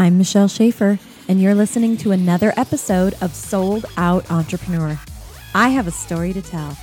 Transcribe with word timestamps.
I'm 0.00 0.16
Michelle 0.16 0.48
Schaefer, 0.48 0.98
and 1.28 1.42
you're 1.42 1.54
listening 1.54 1.98
to 1.98 2.12
another 2.12 2.54
episode 2.56 3.14
of 3.20 3.34
Sold 3.34 3.84
Out 3.98 4.30
Entrepreneur. 4.30 4.98
I 5.54 5.68
have 5.68 5.86
a 5.86 5.90
story 5.90 6.32
to 6.32 6.40
tell. 6.40 6.74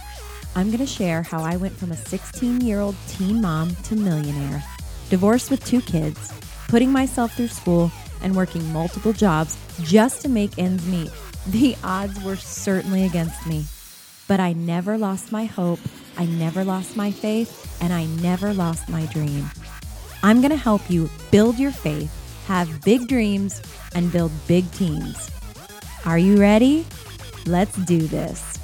I'm 0.55 0.67
going 0.67 0.77
to 0.77 0.85
share 0.85 1.23
how 1.23 1.41
I 1.41 1.57
went 1.57 1.75
from 1.75 1.91
a 1.91 1.97
16 1.97 2.61
year 2.61 2.79
old 2.79 2.95
teen 3.07 3.41
mom 3.41 3.75
to 3.85 3.95
millionaire, 3.95 4.63
divorced 5.09 5.49
with 5.49 5.65
two 5.65 5.81
kids, 5.81 6.31
putting 6.67 6.91
myself 6.91 7.33
through 7.33 7.47
school, 7.47 7.91
and 8.21 8.35
working 8.35 8.71
multiple 8.71 9.13
jobs 9.13 9.57
just 9.81 10.21
to 10.21 10.29
make 10.29 10.59
ends 10.59 10.85
meet. 10.85 11.09
The 11.47 11.75
odds 11.83 12.23
were 12.23 12.35
certainly 12.35 13.03
against 13.03 13.47
me, 13.47 13.65
but 14.27 14.39
I 14.39 14.53
never 14.53 14.95
lost 14.95 15.31
my 15.31 15.45
hope, 15.45 15.79
I 16.19 16.27
never 16.27 16.63
lost 16.63 16.95
my 16.95 17.09
faith, 17.09 17.81
and 17.81 17.91
I 17.91 18.05
never 18.21 18.53
lost 18.53 18.87
my 18.87 19.07
dream. 19.07 19.49
I'm 20.21 20.39
going 20.39 20.51
to 20.51 20.55
help 20.55 20.87
you 20.87 21.09
build 21.31 21.57
your 21.57 21.71
faith, 21.71 22.26
have 22.47 22.81
big 22.85 23.09
dreams, 23.09 23.61
and 23.93 24.09
build 24.09 24.31
big 24.47 24.71
teams. 24.71 25.29
Are 26.05 26.17
you 26.17 26.37
ready? 26.37 26.85
Let's 27.45 27.75
do 27.85 27.99
this. 27.99 28.57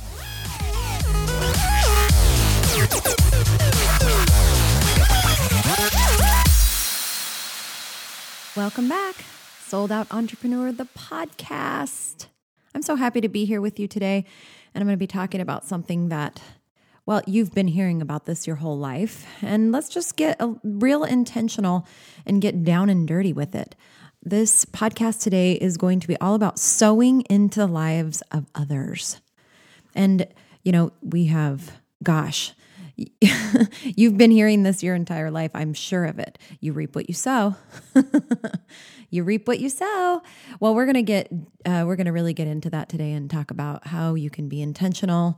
Welcome 8.55 8.87
back, 8.87 9.15
Sold 9.65 9.91
Out 9.91 10.07
Entrepreneur, 10.11 10.71
the 10.71 10.87
podcast. 10.97 12.27
I'm 12.73 12.83
so 12.83 12.95
happy 12.95 13.19
to 13.19 13.27
be 13.27 13.43
here 13.43 13.59
with 13.59 13.79
you 13.79 13.89
today, 13.89 14.23
and 14.73 14.81
I'm 14.81 14.87
going 14.87 14.95
to 14.95 14.97
be 14.97 15.07
talking 15.07 15.41
about 15.41 15.65
something 15.65 16.07
that 16.07 16.41
well, 17.05 17.21
you've 17.27 17.53
been 17.53 17.67
hearing 17.67 18.01
about 18.01 18.25
this 18.25 18.47
your 18.47 18.55
whole 18.57 18.77
life, 18.77 19.25
and 19.41 19.71
let's 19.71 19.89
just 19.89 20.15
get 20.15 20.37
a 20.39 20.55
real 20.63 21.03
intentional 21.03 21.85
and 22.25 22.41
get 22.41 22.63
down 22.63 22.89
and 22.89 23.07
dirty 23.07 23.33
with 23.33 23.55
it. 23.55 23.75
This 24.21 24.63
podcast 24.63 25.21
today 25.21 25.53
is 25.53 25.75
going 25.75 25.99
to 25.99 26.07
be 26.07 26.17
all 26.21 26.33
about 26.33 26.57
sowing 26.57 27.21
into 27.23 27.59
the 27.59 27.67
lives 27.67 28.21
of 28.31 28.45
others. 28.55 29.19
And, 29.93 30.27
you 30.63 30.71
know, 30.71 30.93
we 31.01 31.25
have, 31.25 31.73
gosh, 32.01 32.53
you've 33.83 34.17
been 34.17 34.31
hearing 34.31 34.63
this 34.63 34.81
your 34.81 34.95
entire 34.95 35.29
life. 35.29 35.51
I'm 35.53 35.73
sure 35.73 36.05
of 36.05 36.19
it. 36.19 36.39
You 36.61 36.71
reap 36.71 36.95
what 36.95 37.09
you 37.09 37.13
sow. 37.13 37.57
you 39.09 39.25
reap 39.25 39.45
what 39.45 39.59
you 39.59 39.67
sow. 39.67 40.21
Well, 40.61 40.73
we're 40.73 40.85
going 40.85 40.93
to 40.95 41.01
get, 41.01 41.29
uh, 41.65 41.83
we're 41.85 41.97
going 41.97 42.05
to 42.05 42.13
really 42.13 42.33
get 42.33 42.47
into 42.47 42.69
that 42.69 42.87
today 42.87 43.11
and 43.11 43.29
talk 43.29 43.51
about 43.51 43.87
how 43.87 44.13
you 44.13 44.29
can 44.29 44.47
be 44.47 44.61
intentional 44.61 45.37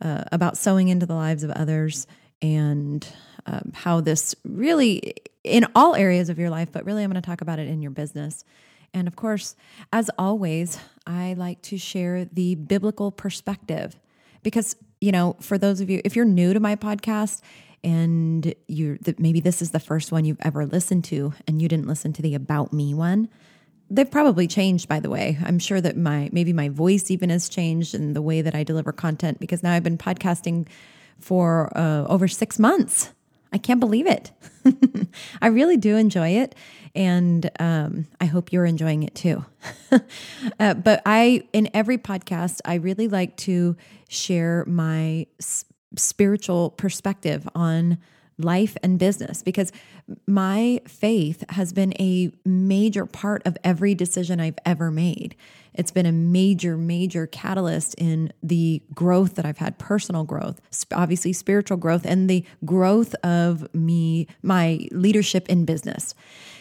uh, 0.00 0.24
about 0.32 0.56
sowing 0.56 0.88
into 0.88 1.06
the 1.06 1.14
lives 1.14 1.42
of 1.42 1.50
others 1.50 2.06
and 2.42 3.06
um, 3.46 3.72
how 3.74 4.00
this 4.00 4.34
really, 4.44 5.14
in 5.44 5.66
all 5.74 5.94
areas 5.94 6.28
of 6.28 6.38
your 6.38 6.50
life, 6.50 6.70
but 6.72 6.84
really, 6.84 7.02
I'm 7.02 7.10
going 7.10 7.20
to 7.20 7.26
talk 7.26 7.40
about 7.40 7.58
it 7.58 7.68
in 7.68 7.82
your 7.82 7.90
business. 7.90 8.44
And 8.92 9.06
of 9.06 9.16
course, 9.16 9.56
as 9.92 10.10
always, 10.18 10.78
I 11.06 11.34
like 11.34 11.62
to 11.62 11.78
share 11.78 12.24
the 12.24 12.54
biblical 12.56 13.12
perspective 13.12 13.98
because, 14.42 14.76
you 15.00 15.12
know, 15.12 15.36
for 15.40 15.58
those 15.58 15.80
of 15.80 15.88
you, 15.90 16.00
if 16.04 16.16
you're 16.16 16.24
new 16.24 16.52
to 16.52 16.60
my 16.60 16.76
podcast, 16.76 17.40
and 17.82 18.54
you 18.68 18.98
maybe 19.18 19.40
this 19.40 19.62
is 19.62 19.70
the 19.70 19.80
first 19.80 20.12
one 20.12 20.24
you've 20.24 20.40
ever 20.40 20.66
listened 20.66 21.04
to 21.04 21.32
and 21.46 21.62
you 21.62 21.68
didn't 21.68 21.86
listen 21.86 22.12
to 22.12 22.20
the 22.20 22.34
about 22.34 22.72
me 22.72 22.92
one 22.92 23.28
they've 23.90 24.10
probably 24.10 24.46
changed 24.46 24.88
by 24.88 25.00
the 25.00 25.10
way. 25.10 25.36
I'm 25.44 25.58
sure 25.58 25.80
that 25.80 25.96
my 25.96 26.28
maybe 26.32 26.52
my 26.52 26.68
voice 26.68 27.10
even 27.10 27.30
has 27.30 27.48
changed 27.48 27.94
and 27.94 28.14
the 28.14 28.22
way 28.22 28.40
that 28.42 28.54
i 28.54 28.62
deliver 28.62 28.92
content 28.92 29.40
because 29.40 29.62
now 29.62 29.72
i've 29.72 29.82
been 29.82 29.98
podcasting 29.98 30.66
for 31.18 31.76
uh, 31.76 32.04
over 32.06 32.28
six 32.28 32.58
months. 32.58 33.10
I 33.52 33.58
can't 33.58 33.80
believe 33.80 34.06
it. 34.06 34.30
I 35.42 35.48
really 35.48 35.76
do 35.76 35.96
enjoy 35.96 36.28
it 36.30 36.54
and 36.94 37.50
um, 37.60 38.06
i 38.20 38.24
hope 38.24 38.52
you're 38.52 38.64
enjoying 38.66 39.02
it 39.02 39.14
too. 39.14 39.44
Uh, 40.58 40.74
but 40.74 41.02
i 41.04 41.42
in 41.52 41.68
every 41.74 41.98
podcast 41.98 42.60
i 42.64 42.74
really 42.74 43.08
like 43.08 43.36
to 43.36 43.76
share 44.08 44.64
my 44.66 45.26
s- 45.40 45.64
spiritual 45.96 46.70
perspective 46.70 47.48
on 47.54 47.98
life 48.44 48.76
and 48.82 48.98
business 48.98 49.42
because 49.42 49.72
my 50.26 50.80
faith 50.86 51.44
has 51.50 51.72
been 51.72 51.92
a 52.00 52.32
major 52.44 53.06
part 53.06 53.42
of 53.46 53.56
every 53.62 53.94
decision 53.94 54.40
I've 54.40 54.58
ever 54.64 54.90
made. 54.90 55.36
It's 55.74 55.90
been 55.90 56.06
a 56.06 56.12
major, 56.12 56.76
major 56.76 57.26
catalyst 57.26 57.94
in 57.94 58.32
the 58.42 58.82
growth 58.92 59.36
that 59.36 59.46
I've 59.46 59.58
had, 59.58 59.78
personal 59.78 60.24
growth, 60.24 60.60
obviously 60.92 61.32
spiritual 61.32 61.76
growth, 61.76 62.04
and 62.04 62.28
the 62.28 62.44
growth 62.64 63.14
of 63.22 63.72
me, 63.74 64.26
my 64.42 64.86
leadership 64.90 65.48
in 65.48 65.64
business. 65.64 66.14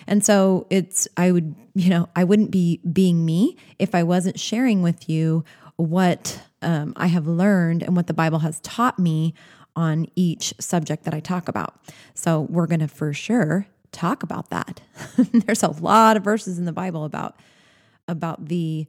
And 0.05 0.23
so 0.23 0.67
it's, 0.69 1.07
I 1.17 1.31
would, 1.31 1.55
you 1.73 1.89
know, 1.89 2.09
I 2.15 2.23
wouldn't 2.23 2.51
be 2.51 2.81
being 2.91 3.25
me 3.25 3.57
if 3.79 3.95
I 3.95 4.03
wasn't 4.03 4.39
sharing 4.39 4.81
with 4.81 5.09
you 5.09 5.43
what 5.75 6.41
um, 6.61 6.93
I 6.95 7.07
have 7.07 7.25
learned 7.25 7.83
and 7.83 7.95
what 7.95 8.07
the 8.07 8.13
Bible 8.13 8.39
has 8.39 8.59
taught 8.59 8.99
me 8.99 9.33
on 9.79 10.05
each 10.13 10.53
subject 10.59 11.05
that 11.05 11.13
I 11.13 11.21
talk 11.21 11.47
about. 11.47 11.73
So 12.13 12.41
we're 12.41 12.67
going 12.67 12.81
to 12.81 12.87
for 12.89 13.13
sure 13.13 13.65
talk 13.93 14.23
about 14.23 14.49
that. 14.49 14.81
There's 15.31 15.63
a 15.63 15.71
lot 15.71 16.17
of 16.17 16.23
verses 16.23 16.59
in 16.59 16.65
the 16.65 16.73
Bible 16.73 17.05
about 17.05 17.39
about 18.09 18.47
the 18.47 18.87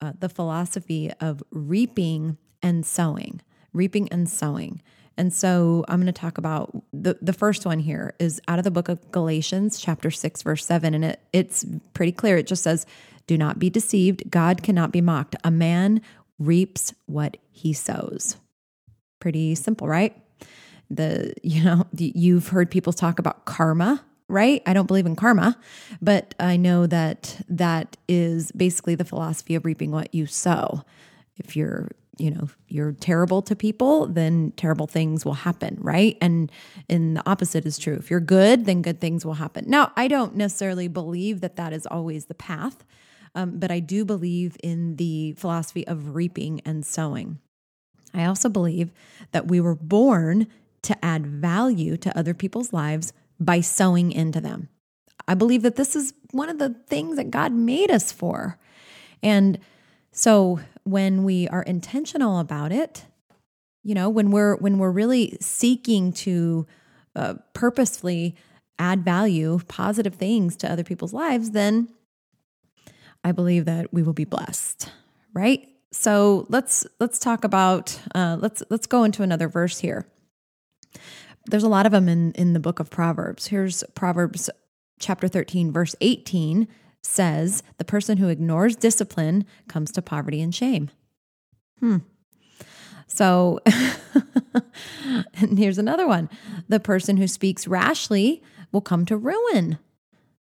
uh, 0.00 0.14
the 0.18 0.30
philosophy 0.30 1.12
of 1.20 1.42
reaping 1.50 2.38
and 2.62 2.86
sowing, 2.86 3.42
reaping 3.74 4.08
and 4.08 4.30
sowing. 4.30 4.80
And 5.18 5.30
so 5.30 5.84
I'm 5.88 6.00
going 6.00 6.06
to 6.06 6.18
talk 6.18 6.38
about 6.38 6.82
the, 6.90 7.18
the 7.20 7.34
first 7.34 7.66
one 7.66 7.80
here 7.80 8.14
is 8.18 8.40
out 8.48 8.58
of 8.58 8.64
the 8.64 8.70
book 8.70 8.88
of 8.88 9.12
Galatians, 9.12 9.78
chapter 9.78 10.10
6, 10.10 10.40
verse 10.40 10.64
7. 10.64 10.94
And 10.94 11.04
it, 11.04 11.20
it's 11.34 11.66
pretty 11.92 12.12
clear. 12.12 12.38
It 12.38 12.46
just 12.46 12.62
says, 12.62 12.86
Do 13.26 13.36
not 13.36 13.58
be 13.58 13.68
deceived. 13.68 14.30
God 14.30 14.62
cannot 14.62 14.90
be 14.90 15.02
mocked. 15.02 15.36
A 15.44 15.50
man 15.50 16.00
reaps 16.38 16.94
what 17.04 17.36
he 17.50 17.74
sows. 17.74 18.36
Pretty 19.18 19.54
simple, 19.54 19.86
right? 19.86 20.16
The, 20.90 21.32
you 21.42 21.62
know, 21.62 21.86
you've 21.96 22.48
heard 22.48 22.70
people 22.70 22.92
talk 22.92 23.18
about 23.18 23.44
karma, 23.44 24.04
right? 24.28 24.62
I 24.66 24.72
don't 24.72 24.86
believe 24.86 25.06
in 25.06 25.16
karma, 25.16 25.56
but 26.02 26.34
I 26.40 26.56
know 26.56 26.86
that 26.86 27.40
that 27.48 27.96
is 28.08 28.50
basically 28.52 28.96
the 28.96 29.04
philosophy 29.04 29.54
of 29.54 29.64
reaping 29.64 29.90
what 29.92 30.14
you 30.14 30.26
sow. 30.26 30.84
If 31.36 31.56
you're, 31.56 31.90
you 32.18 32.30
know, 32.30 32.48
you're 32.68 32.92
terrible 32.92 33.40
to 33.42 33.56
people, 33.56 34.06
then 34.06 34.52
terrible 34.56 34.86
things 34.86 35.24
will 35.24 35.34
happen, 35.34 35.78
right? 35.80 36.18
And 36.20 36.50
and 36.88 37.16
the 37.16 37.28
opposite 37.28 37.66
is 37.66 37.78
true. 37.78 37.94
If 37.94 38.10
you're 38.10 38.20
good, 38.20 38.66
then 38.66 38.82
good 38.82 39.00
things 39.00 39.24
will 39.24 39.34
happen. 39.34 39.64
Now, 39.68 39.92
I 39.96 40.08
don't 40.08 40.36
necessarily 40.36 40.88
believe 40.88 41.40
that 41.40 41.56
that 41.56 41.72
is 41.72 41.86
always 41.86 42.26
the 42.26 42.34
path, 42.34 42.84
um, 43.34 43.58
but 43.58 43.70
I 43.70 43.80
do 43.80 44.04
believe 44.04 44.56
in 44.62 44.96
the 44.96 45.32
philosophy 45.38 45.86
of 45.86 46.14
reaping 46.14 46.60
and 46.64 46.84
sowing. 46.84 47.38
I 48.12 48.24
also 48.24 48.48
believe 48.48 48.90
that 49.32 49.48
we 49.48 49.60
were 49.60 49.76
born 49.76 50.48
to 50.82 51.04
add 51.04 51.26
value 51.26 51.96
to 51.98 52.16
other 52.16 52.34
people's 52.34 52.72
lives 52.72 53.12
by 53.38 53.60
sowing 53.60 54.12
into 54.12 54.40
them. 54.40 54.68
I 55.26 55.34
believe 55.34 55.62
that 55.62 55.76
this 55.76 55.94
is 55.94 56.12
one 56.32 56.48
of 56.48 56.58
the 56.58 56.74
things 56.88 57.16
that 57.16 57.30
God 57.30 57.52
made 57.52 57.90
us 57.90 58.12
for. 58.12 58.58
And 59.22 59.58
so 60.12 60.60
when 60.84 61.24
we 61.24 61.48
are 61.48 61.62
intentional 61.62 62.38
about 62.38 62.72
it, 62.72 63.04
you 63.82 63.94
know, 63.94 64.10
when 64.10 64.30
we're 64.30 64.56
when 64.56 64.78
we're 64.78 64.90
really 64.90 65.38
seeking 65.40 66.12
to 66.12 66.66
uh, 67.16 67.34
purposefully 67.54 68.36
add 68.78 69.04
value, 69.04 69.60
positive 69.68 70.14
things 70.14 70.56
to 70.56 70.70
other 70.70 70.84
people's 70.84 71.12
lives, 71.12 71.52
then 71.52 71.88
I 73.24 73.32
believe 73.32 73.64
that 73.66 73.92
we 73.92 74.02
will 74.02 74.12
be 74.12 74.24
blessed, 74.24 74.90
right? 75.32 75.66
So 75.92 76.46
let's 76.48 76.86
let's 76.98 77.18
talk 77.18 77.44
about 77.44 77.98
uh, 78.14 78.36
let's 78.40 78.62
let's 78.70 78.86
go 78.86 79.04
into 79.04 79.22
another 79.22 79.48
verse 79.48 79.78
here. 79.78 80.06
There's 81.46 81.62
a 81.62 81.68
lot 81.68 81.86
of 81.86 81.92
them 81.92 82.08
in 82.08 82.32
in 82.32 82.52
the 82.52 82.60
book 82.60 82.80
of 82.80 82.90
Proverbs. 82.90 83.48
Here's 83.48 83.82
Proverbs 83.94 84.50
chapter 84.98 85.28
13 85.28 85.72
verse 85.72 85.94
18 86.00 86.68
says, 87.02 87.62
"The 87.78 87.84
person 87.84 88.18
who 88.18 88.28
ignores 88.28 88.76
discipline 88.76 89.44
comes 89.68 89.90
to 89.92 90.02
poverty 90.02 90.40
and 90.40 90.54
shame." 90.54 90.90
Hmm. 91.78 91.98
So, 93.06 93.58
and 95.34 95.58
here's 95.58 95.78
another 95.78 96.06
one. 96.06 96.28
The 96.68 96.78
person 96.78 97.16
who 97.16 97.26
speaks 97.26 97.66
rashly 97.66 98.42
will 98.70 98.80
come 98.80 99.04
to 99.06 99.16
ruin. 99.16 99.78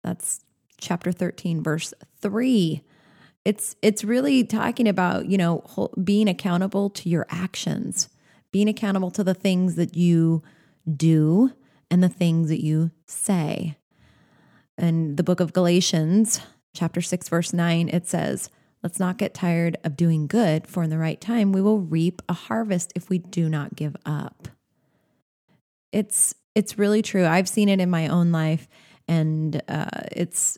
That's 0.03 0.41
chapter 0.79 1.11
13 1.11 1.63
verse 1.63 1.93
3 2.21 2.83
it's 3.45 3.75
it's 3.81 4.03
really 4.03 4.43
talking 4.43 4.87
about 4.87 5.27
you 5.27 5.37
know 5.37 5.63
being 6.03 6.27
accountable 6.27 6.89
to 6.89 7.09
your 7.09 7.25
actions 7.29 8.09
being 8.53 8.69
accountable 8.69 9.11
to 9.11 9.23
the 9.23 9.33
things 9.33 9.75
that 9.75 9.97
you 9.97 10.41
do 10.95 11.51
and 11.91 12.01
the 12.01 12.07
things 12.07 12.47
that 12.47 12.63
you 12.63 12.91
say. 13.05 13.75
In 14.77 15.17
the 15.17 15.23
book 15.23 15.41
of 15.41 15.51
galatians 15.51 16.39
chapter 16.73 17.01
6 17.01 17.29
verse 17.29 17.53
9 17.53 17.89
it 17.89 18.07
says 18.07 18.49
let's 18.81 18.99
not 18.99 19.17
get 19.17 19.33
tired 19.33 19.77
of 19.83 19.95
doing 19.97 20.25
good 20.25 20.65
for 20.65 20.83
in 20.83 20.89
the 20.89 20.97
right 20.97 21.19
time 21.19 21.51
we 21.51 21.61
will 21.61 21.79
reap 21.79 22.21
a 22.29 22.33
harvest 22.33 22.93
if 22.95 23.09
we 23.09 23.17
do 23.17 23.49
not 23.49 23.75
give 23.75 23.95
up. 24.05 24.47
It's 25.91 26.33
it's 26.55 26.77
really 26.77 27.01
true. 27.01 27.25
I've 27.25 27.49
seen 27.49 27.67
it 27.67 27.81
in 27.81 27.89
my 27.89 28.07
own 28.07 28.31
life 28.31 28.67
and 29.07 29.61
uh, 29.67 30.01
it's 30.11 30.57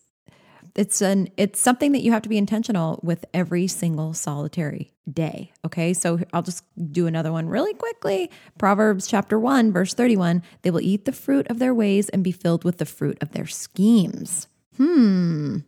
it's 0.76 1.02
an 1.02 1.30
it's 1.38 1.60
something 1.60 1.92
that 1.94 2.02
you 2.02 2.12
have 2.12 2.22
to 2.22 2.30
be 2.30 2.38
intentional 2.38 3.00
with 3.04 3.26
every 3.34 3.68
single 3.68 4.14
solitary 4.14 4.94
day 5.12 5.52
okay? 5.66 5.94
So 5.94 6.20
i'll 6.34 6.42
just 6.42 6.64
do 6.92 7.08
another 7.08 7.32
one 7.32 7.48
really 7.48 7.74
quickly. 7.74 8.30
Proverbs 8.58 9.08
chapter 9.08 9.40
1 9.40 9.72
verse 9.72 9.94
31 9.94 10.44
they 10.62 10.72
will 10.72 10.82
eat 10.82 11.06
the 11.06 11.12
fruit 11.12 11.48
of 11.48 11.60
their 11.60 11.74
ways 11.74 12.10
and 12.10 12.24
be 12.24 12.32
filled 12.32 12.64
with 12.64 12.78
the 12.78 12.86
fruit 12.86 13.18
of 13.22 13.32
their 13.32 13.48
schemes. 13.48 14.48
Hmm. 14.78 15.60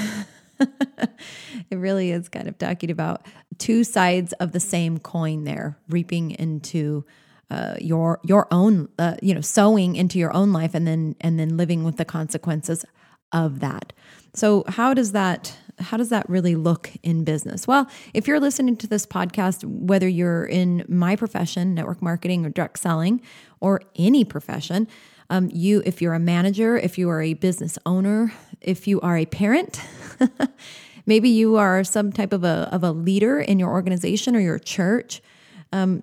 It 1.70 1.76
really 1.76 2.10
is 2.10 2.28
kind 2.28 2.48
of 2.48 2.58
talking 2.58 2.90
about 2.90 3.26
two 3.58 3.84
sides 3.84 4.32
of 4.34 4.52
the 4.52 4.60
same 4.60 4.98
coin 4.98 5.44
there 5.44 5.78
reaping 5.88 6.32
into 6.32 7.04
uh, 7.50 7.76
your 7.80 8.20
your 8.22 8.46
own 8.50 8.88
uh, 8.98 9.16
you 9.22 9.34
know 9.34 9.40
sowing 9.40 9.96
into 9.96 10.18
your 10.18 10.34
own 10.34 10.52
life 10.52 10.74
and 10.74 10.86
then 10.86 11.16
and 11.20 11.38
then 11.38 11.56
living 11.56 11.84
with 11.84 11.96
the 11.96 12.04
consequences 12.04 12.84
of 13.32 13.60
that. 13.60 13.92
So 14.34 14.64
how 14.68 14.94
does 14.94 15.12
that 15.12 15.56
how 15.80 15.96
does 15.96 16.08
that 16.08 16.28
really 16.28 16.56
look 16.56 16.90
in 17.02 17.24
business? 17.24 17.66
Well 17.66 17.88
if 18.14 18.26
you're 18.26 18.40
listening 18.40 18.76
to 18.78 18.86
this 18.86 19.06
podcast 19.06 19.64
whether 19.64 20.08
you're 20.08 20.44
in 20.44 20.84
my 20.88 21.16
profession 21.16 21.74
network 21.74 22.02
marketing 22.02 22.44
or 22.44 22.50
direct 22.50 22.78
selling 22.78 23.20
or 23.60 23.82
any 23.96 24.24
profession 24.24 24.88
um, 25.30 25.50
you 25.52 25.82
if 25.84 26.00
you're 26.00 26.14
a 26.14 26.20
manager 26.20 26.76
if 26.76 26.98
you 26.98 27.08
are 27.08 27.22
a 27.22 27.34
business 27.34 27.78
owner 27.86 28.32
if 28.60 28.86
you 28.86 29.00
are 29.00 29.16
a 29.16 29.26
parent 29.26 29.80
maybe 31.06 31.28
you 31.28 31.56
are 31.56 31.84
some 31.84 32.12
type 32.12 32.32
of 32.32 32.44
a, 32.44 32.68
of 32.72 32.82
a 32.82 32.92
leader 32.92 33.40
in 33.40 33.58
your 33.58 33.70
organization 33.70 34.34
or 34.34 34.40
your 34.40 34.58
church 34.58 35.20
um, 35.72 36.02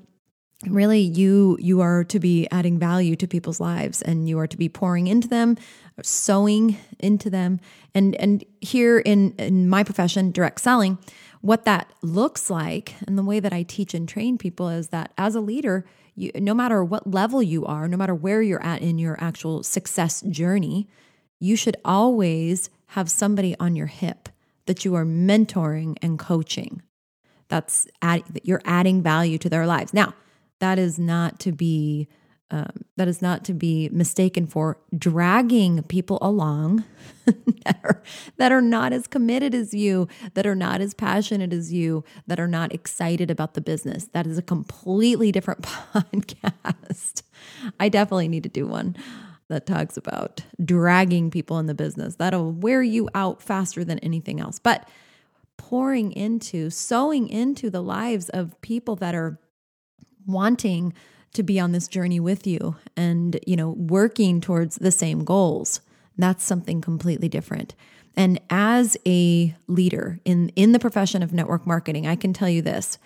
really 0.68 1.00
you 1.00 1.58
you 1.60 1.82
are 1.82 2.04
to 2.04 2.20
be 2.20 2.48
adding 2.52 2.80
value 2.80 3.16
to 3.16 3.28
people's 3.28 3.60
lives 3.60 4.02
and 4.02 4.30
you 4.30 4.40
are 4.40 4.48
to 4.48 4.58
be 4.58 4.70
pouring 4.70 5.08
into 5.08 5.28
them 5.28 5.58
sowing 6.02 6.78
into 7.00 7.30
them. 7.30 7.60
And 7.94 8.16
and 8.16 8.44
here 8.62 9.00
in 9.00 9.34
in 9.38 9.70
my 9.70 9.84
profession 9.84 10.32
direct 10.32 10.62
selling 10.62 10.98
what 11.42 11.64
that 11.66 11.92
looks 12.02 12.50
like 12.50 12.96
and 13.08 13.20
the 13.20 13.24
way 13.24 13.40
that 13.40 13.54
I 13.54 13.62
teach 13.62 13.94
and 13.94 14.10
train 14.10 14.38
people 14.38 14.68
is 14.68 14.88
that 14.88 15.14
as 15.16 15.36
a 15.36 15.40
leader 15.40 15.86
you, 16.16 16.32
no 16.36 16.56
matter 16.56 16.84
what 16.84 17.12
level 17.12 17.44
you 17.44 17.66
are 17.66 17.88
no 17.88 17.98
matter 17.98 18.16
where 18.16 18.42
you're 18.42 18.64
at 18.64 18.82
in 18.82 18.98
your 18.98 19.16
actual 19.22 19.62
success 19.62 20.22
journey 20.22 20.88
you 21.40 21.56
should 21.56 21.78
always 21.86 22.70
have 22.88 23.10
somebody 23.10 23.56
on 23.60 23.76
your 23.76 23.88
hip 23.88 24.30
that 24.66 24.86
you 24.86 24.96
are 24.96 25.06
mentoring 25.06 25.96
and 26.02 26.18
coaching. 26.18 26.82
That's 27.48 27.88
add, 28.02 28.24
you're 28.44 28.62
adding 28.66 29.02
value 29.02 29.38
to 29.40 29.50
their 29.50 29.68
lives. 29.68 29.94
Now 29.94 30.14
that 30.60 30.80
is 30.80 30.98
not 30.98 31.40
to 31.42 31.52
be 31.52 32.08
um, 32.52 32.86
that 32.96 33.08
is 33.08 33.22
not 33.22 33.44
to 33.46 33.54
be 33.54 33.90
mistaken 33.92 34.46
for 34.46 34.78
dragging 34.96 35.82
people 35.84 36.20
along 36.22 36.84
that, 37.26 37.80
are, 37.84 38.04
that 38.38 38.52
are 38.52 38.62
not 38.62 38.94
as 38.94 39.08
committed 39.08 39.56
as 39.56 39.74
you, 39.74 40.08
that 40.36 40.46
are 40.46 40.56
not 40.56 40.80
as 40.80 40.94
passionate 40.94 41.52
as 41.52 41.74
you, 41.74 42.04
that 42.28 42.40
are 42.40 42.48
not 42.48 42.72
excited 42.72 43.32
about 43.32 43.56
the 43.56 43.62
business. 43.62 44.06
That 44.14 44.28
is 44.28 44.38
a 44.38 44.44
completely 44.44 45.32
different 45.32 45.62
podcast. 45.94 47.24
I 47.80 47.90
definitely 47.90 48.28
need 48.28 48.44
to 48.44 48.50
do 48.50 48.68
one 48.68 48.96
that 49.50 49.66
talks 49.66 49.98
about 49.98 50.42
dragging 50.64 51.32
people 51.32 51.58
in 51.58 51.66
the 51.66 51.74
business. 51.74 52.16
That'll 52.16 52.52
wear 52.52 52.84
you 52.84 53.10
out 53.16 53.42
faster 53.42 53.84
than 53.84 54.00
anything 54.00 54.40
else. 54.40 54.60
But 54.60 54.88
pouring 55.58 56.12
into, 56.12 56.70
sowing 56.70 57.28
into 57.28 57.70
the 57.72 57.82
lives 57.82 58.30
of 58.30 58.60
people 58.62 58.96
that 58.98 59.16
are 59.16 59.40
wanting 60.28 60.94
to 61.36 61.44
be 61.44 61.60
on 61.60 61.72
this 61.72 61.88
journey 61.88 62.20
with 62.20 62.46
you 62.48 62.76
and, 62.98 63.40
you 63.46 63.56
know, 63.56 63.70
working 63.70 64.42
towards 64.42 64.78
the 64.78 64.92
same 64.92 65.24
goals. 65.24 65.82
That's 66.18 66.44
something 66.44 66.82
completely 66.82 67.30
different. 67.30 67.76
And 68.16 68.40
as 68.50 68.98
a 69.06 69.54
leader 69.68 70.20
in 70.24 70.50
in 70.56 70.72
the 70.72 70.80
profession 70.80 71.22
of 71.22 71.34
network 71.34 71.68
marketing, 71.68 72.08
I 72.08 72.16
can 72.16 72.34
tell 72.34 72.50
you 72.50 72.62
this 72.62 72.98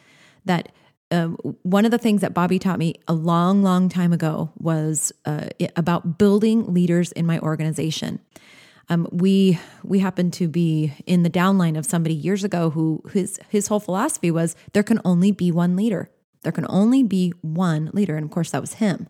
that 0.46 0.70
um, 1.12 1.36
one 1.64 1.86
of 1.86 1.92
the 1.92 1.98
things 1.98 2.22
that 2.22 2.34
Bobby 2.34 2.60
taught 2.60 2.78
me 2.78 2.96
a 3.08 3.14
long, 3.14 3.64
long 3.64 3.90
time 3.90 4.14
ago 4.14 4.52
was 4.58 5.12
uh, 5.26 5.48
about 5.76 6.20
building 6.20 6.72
leaders 6.72 7.12
in 7.14 7.26
my 7.26 7.40
organization. 7.40 8.20
Um, 8.90 9.08
we 9.12 9.60
we 9.84 10.00
happened 10.00 10.34
to 10.34 10.48
be 10.48 10.94
in 11.06 11.24
the 11.24 11.30
downline 11.30 11.78
of 11.78 11.86
somebody 11.86 12.14
years 12.14 12.44
ago 12.44 12.70
who 12.72 13.04
his 13.12 13.40
his 13.50 13.68
whole 13.68 13.80
philosophy 13.80 14.32
was 14.32 14.56
there 14.74 14.84
can 14.84 15.00
only 15.04 15.32
be 15.32 15.52
one 15.52 15.76
leader. 15.76 16.10
There 16.44 16.52
can 16.52 16.66
only 16.70 17.04
be 17.04 17.34
one 17.42 17.90
leader. 17.94 18.16
And 18.16 18.26
of 18.26 18.32
course, 18.32 18.52
that 18.52 18.62
was 18.62 18.76
him. 18.76 19.08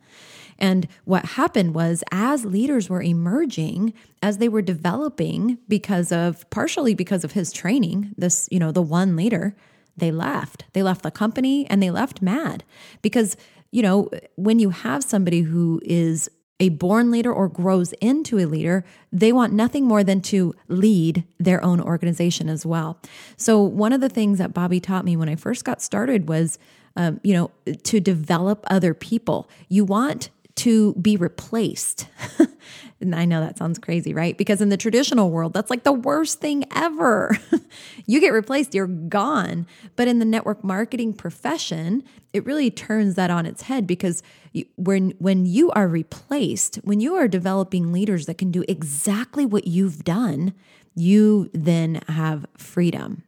And 0.57 0.87
what 1.05 1.25
happened 1.25 1.73
was, 1.73 2.03
as 2.11 2.43
leaders 2.43 2.89
were 2.89 3.01
emerging, 3.01 3.93
as 4.21 4.39
they 4.39 4.49
were 4.49 4.61
developing, 4.61 5.57
because 5.67 6.11
of 6.11 6.47
partially 6.49 6.93
because 6.93 7.23
of 7.23 7.31
his 7.31 7.53
training, 7.53 8.13
this, 8.17 8.49
you 8.51 8.59
know, 8.59 8.71
the 8.71 8.81
one 8.81 9.15
leader, 9.15 9.55
they 9.95 10.11
left. 10.11 10.65
They 10.73 10.83
left 10.83 11.03
the 11.03 11.11
company 11.11 11.65
and 11.69 11.81
they 11.81 11.91
left 11.91 12.21
mad 12.21 12.63
because, 13.01 13.37
you 13.71 13.81
know, 13.81 14.09
when 14.35 14.59
you 14.59 14.71
have 14.71 15.03
somebody 15.03 15.41
who 15.41 15.81
is 15.83 16.29
a 16.59 16.69
born 16.69 17.09
leader 17.09 17.31
or 17.31 17.47
grows 17.47 17.93
into 17.93 18.37
a 18.37 18.45
leader, 18.45 18.83
they 19.13 19.31
want 19.31 19.53
nothing 19.53 19.85
more 19.85 20.03
than 20.03 20.19
to 20.21 20.53
lead 20.67 21.23
their 21.39 21.63
own 21.63 21.79
organization 21.79 22.49
as 22.49 22.65
well. 22.65 22.99
So, 23.37 23.61
one 23.61 23.93
of 23.93 24.01
the 24.01 24.09
things 24.09 24.39
that 24.39 24.53
Bobby 24.53 24.81
taught 24.81 25.05
me 25.05 25.15
when 25.15 25.29
I 25.29 25.35
first 25.35 25.63
got 25.63 25.81
started 25.81 26.27
was 26.27 26.59
um, 26.99 27.21
you 27.23 27.33
know, 27.33 27.49
to 27.83 28.01
develop 28.01 28.65
other 28.69 28.93
people. 28.93 29.49
You 29.69 29.85
want 29.85 30.29
to 30.55 30.93
be 30.95 31.15
replaced. 31.15 32.09
and 32.99 33.15
I 33.15 33.23
know 33.23 33.39
that 33.39 33.57
sounds 33.57 33.79
crazy, 33.79 34.13
right? 34.13 34.37
Because 34.37 34.59
in 34.59 34.67
the 34.67 34.75
traditional 34.75 35.31
world, 35.31 35.53
that's 35.53 35.69
like 35.69 35.83
the 35.83 35.93
worst 35.93 36.41
thing 36.41 36.65
ever. 36.75 37.37
you 38.05 38.19
get 38.19 38.33
replaced, 38.33 38.75
you're 38.75 38.85
gone. 38.85 39.65
But 39.95 40.09
in 40.09 40.19
the 40.19 40.25
network 40.25 40.61
marketing 40.61 41.13
profession, 41.13 42.03
it 42.33 42.45
really 42.45 42.69
turns 42.69 43.15
that 43.15 43.31
on 43.31 43.45
its 43.45 43.61
head 43.61 43.87
because 43.87 44.21
you, 44.51 44.65
when 44.75 45.11
when 45.19 45.45
you 45.45 45.71
are 45.71 45.87
replaced, 45.87 46.75
when 46.83 46.99
you 46.99 47.15
are 47.15 47.29
developing 47.29 47.93
leaders 47.93 48.25
that 48.25 48.37
can 48.37 48.51
do 48.51 48.65
exactly 48.67 49.45
what 49.45 49.67
you've 49.67 50.03
done, 50.03 50.53
you 50.95 51.49
then 51.53 52.01
have 52.09 52.45
freedom. 52.57 53.23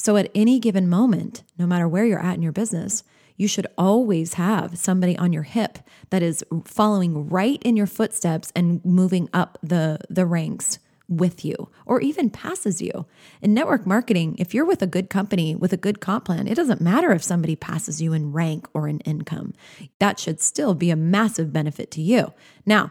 So 0.00 0.16
at 0.16 0.30
any 0.34 0.58
given 0.58 0.88
moment, 0.88 1.42
no 1.58 1.66
matter 1.66 1.86
where 1.86 2.06
you're 2.06 2.24
at 2.24 2.34
in 2.34 2.40
your 2.40 2.52
business, 2.52 3.04
you 3.36 3.46
should 3.46 3.66
always 3.76 4.34
have 4.34 4.78
somebody 4.78 5.14
on 5.18 5.30
your 5.30 5.42
hip 5.42 5.78
that 6.08 6.22
is 6.22 6.42
following 6.64 7.28
right 7.28 7.60
in 7.62 7.76
your 7.76 7.86
footsteps 7.86 8.50
and 8.56 8.82
moving 8.82 9.28
up 9.34 9.58
the, 9.62 9.98
the 10.08 10.24
ranks 10.24 10.78
with 11.06 11.44
you 11.44 11.68
or 11.84 12.00
even 12.00 12.30
passes 12.30 12.80
you. 12.80 13.04
In 13.42 13.52
network 13.52 13.86
marketing, 13.86 14.36
if 14.38 14.54
you're 14.54 14.64
with 14.64 14.80
a 14.80 14.86
good 14.86 15.10
company 15.10 15.54
with 15.54 15.74
a 15.74 15.76
good 15.76 16.00
comp 16.00 16.24
plan, 16.24 16.46
it 16.46 16.54
doesn't 16.54 16.80
matter 16.80 17.12
if 17.12 17.22
somebody 17.22 17.54
passes 17.54 18.00
you 18.00 18.14
in 18.14 18.32
rank 18.32 18.66
or 18.72 18.88
in 18.88 19.00
income. 19.00 19.52
That 19.98 20.18
should 20.18 20.40
still 20.40 20.72
be 20.72 20.90
a 20.90 20.96
massive 20.96 21.52
benefit 21.52 21.90
to 21.90 22.00
you. 22.00 22.32
Now, 22.64 22.90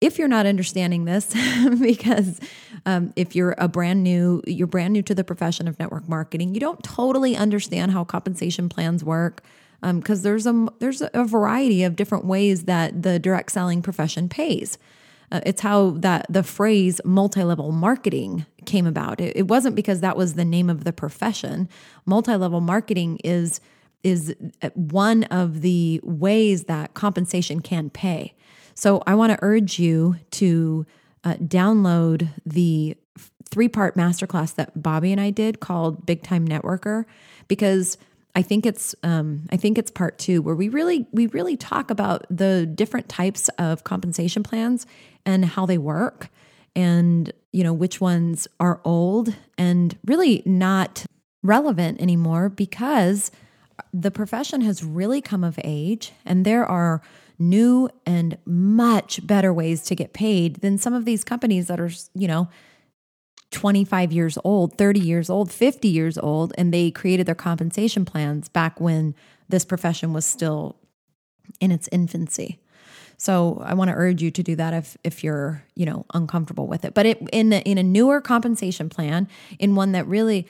if 0.00 0.18
you're 0.18 0.28
not 0.28 0.46
understanding 0.46 1.04
this, 1.04 1.34
because 1.80 2.40
um, 2.86 3.12
if 3.16 3.36
you're 3.36 3.54
a 3.58 3.68
brand 3.68 4.02
new, 4.02 4.42
you're 4.46 4.66
brand 4.66 4.92
new 4.92 5.02
to 5.02 5.14
the 5.14 5.24
profession 5.24 5.68
of 5.68 5.78
network 5.78 6.08
marketing, 6.08 6.54
you 6.54 6.60
don't 6.60 6.82
totally 6.82 7.36
understand 7.36 7.92
how 7.92 8.04
compensation 8.04 8.68
plans 8.68 9.04
work. 9.04 9.42
Because 9.82 10.18
um, 10.18 10.22
there's 10.22 10.46
a 10.46 10.68
there's 10.78 11.02
a 11.14 11.24
variety 11.24 11.84
of 11.84 11.96
different 11.96 12.26
ways 12.26 12.64
that 12.64 13.02
the 13.02 13.18
direct 13.18 13.50
selling 13.50 13.80
profession 13.80 14.28
pays. 14.28 14.76
Uh, 15.32 15.40
it's 15.46 15.62
how 15.62 15.90
that 15.90 16.26
the 16.28 16.42
phrase 16.42 17.00
multi-level 17.04 17.72
marketing 17.72 18.44
came 18.66 18.86
about. 18.86 19.20
It, 19.20 19.36
it 19.36 19.48
wasn't 19.48 19.76
because 19.76 20.00
that 20.00 20.18
was 20.18 20.34
the 20.34 20.44
name 20.44 20.68
of 20.68 20.84
the 20.84 20.92
profession. 20.92 21.68
Multi-level 22.04 22.60
marketing 22.60 23.20
is 23.24 23.60
is 24.02 24.34
uh, 24.62 24.70
one 24.74 25.24
of 25.24 25.60
the 25.60 26.00
ways 26.02 26.64
that 26.64 26.94
compensation 26.94 27.60
can 27.60 27.90
pay. 27.90 28.34
So 28.74 29.02
I 29.06 29.14
want 29.14 29.32
to 29.32 29.38
urge 29.42 29.78
you 29.78 30.16
to 30.32 30.86
uh, 31.24 31.34
download 31.34 32.28
the 32.46 32.96
three 33.50 33.68
part 33.68 33.96
masterclass 33.96 34.54
that 34.54 34.80
Bobby 34.80 35.12
and 35.12 35.20
I 35.20 35.30
did 35.30 35.60
called 35.60 36.06
Big 36.06 36.22
Time 36.22 36.46
Networker 36.46 37.04
because 37.48 37.98
I 38.34 38.42
think 38.42 38.64
it's 38.64 38.94
um, 39.02 39.48
I 39.50 39.56
think 39.56 39.76
it's 39.76 39.90
part 39.90 40.18
two 40.18 40.40
where 40.40 40.54
we 40.54 40.68
really 40.68 41.06
we 41.12 41.26
really 41.28 41.56
talk 41.56 41.90
about 41.90 42.26
the 42.30 42.64
different 42.66 43.08
types 43.08 43.48
of 43.58 43.84
compensation 43.84 44.42
plans 44.42 44.86
and 45.26 45.44
how 45.44 45.66
they 45.66 45.78
work 45.78 46.28
and 46.76 47.32
you 47.52 47.64
know 47.64 47.72
which 47.72 48.00
ones 48.00 48.46
are 48.60 48.80
old 48.84 49.34
and 49.58 49.98
really 50.04 50.42
not 50.46 51.04
relevant 51.42 52.00
anymore 52.00 52.48
because 52.48 53.30
the 53.92 54.10
profession 54.10 54.60
has 54.60 54.84
really 54.84 55.20
come 55.20 55.42
of 55.42 55.58
age 55.64 56.12
and 56.24 56.44
there 56.44 56.64
are 56.64 57.02
new 57.40 57.88
and 58.06 58.38
much 58.44 59.26
better 59.26 59.52
ways 59.52 59.82
to 59.84 59.94
get 59.94 60.12
paid 60.12 60.56
than 60.56 60.78
some 60.78 60.94
of 60.94 61.04
these 61.04 61.24
companies 61.24 61.66
that 61.66 61.80
are, 61.80 61.90
you 62.14 62.28
know, 62.28 62.48
25 63.50 64.12
years 64.12 64.38
old, 64.44 64.78
30 64.78 65.00
years 65.00 65.28
old, 65.28 65.50
50 65.50 65.88
years 65.88 66.16
old, 66.16 66.52
and 66.56 66.72
they 66.72 66.90
created 66.90 67.26
their 67.26 67.34
compensation 67.34 68.04
plans 68.04 68.48
back 68.48 68.80
when 68.80 69.14
this 69.48 69.64
profession 69.64 70.12
was 70.12 70.24
still 70.24 70.76
in 71.60 71.72
its 71.72 71.88
infancy. 71.90 72.60
So 73.16 73.60
I 73.64 73.74
want 73.74 73.90
to 73.90 73.96
urge 73.96 74.22
you 74.22 74.30
to 74.30 74.42
do 74.42 74.56
that 74.56 74.72
if 74.72 74.96
if 75.04 75.22
you're, 75.22 75.62
you 75.74 75.84
know, 75.84 76.06
uncomfortable 76.14 76.66
with 76.66 76.84
it. 76.84 76.94
But 76.94 77.06
it, 77.06 77.18
in 77.32 77.52
in 77.52 77.76
a 77.76 77.82
newer 77.82 78.20
compensation 78.20 78.88
plan, 78.88 79.28
in 79.58 79.74
one 79.74 79.92
that 79.92 80.06
really 80.06 80.46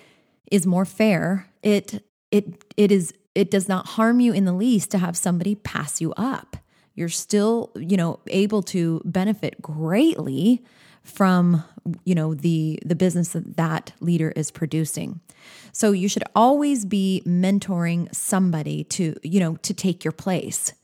is 0.52 0.66
more 0.66 0.84
fair, 0.84 1.48
it 1.62 2.04
it 2.30 2.64
it 2.76 2.92
is 2.92 3.12
it 3.34 3.50
does 3.50 3.68
not 3.68 3.88
harm 3.88 4.20
you 4.20 4.32
in 4.32 4.44
the 4.44 4.52
least 4.52 4.90
to 4.92 4.98
have 4.98 5.16
somebody 5.16 5.54
pass 5.54 6.00
you 6.00 6.12
up. 6.16 6.58
You're 7.00 7.08
still, 7.08 7.70
you 7.74 7.96
know, 7.96 8.20
able 8.26 8.62
to 8.64 9.00
benefit 9.06 9.62
greatly 9.62 10.62
from 11.02 11.64
you 12.04 12.14
know 12.14 12.34
the 12.34 12.78
the 12.84 12.94
business 12.94 13.30
that 13.30 13.56
that 13.56 13.92
leader 14.00 14.32
is 14.36 14.50
producing. 14.50 15.20
So 15.72 15.92
you 15.92 16.08
should 16.08 16.24
always 16.34 16.84
be 16.84 17.22
mentoring 17.26 18.14
somebody 18.14 18.84
to 18.84 19.16
you 19.22 19.40
know 19.40 19.56
to 19.56 19.72
take 19.72 20.04
your 20.04 20.12
place. 20.12 20.74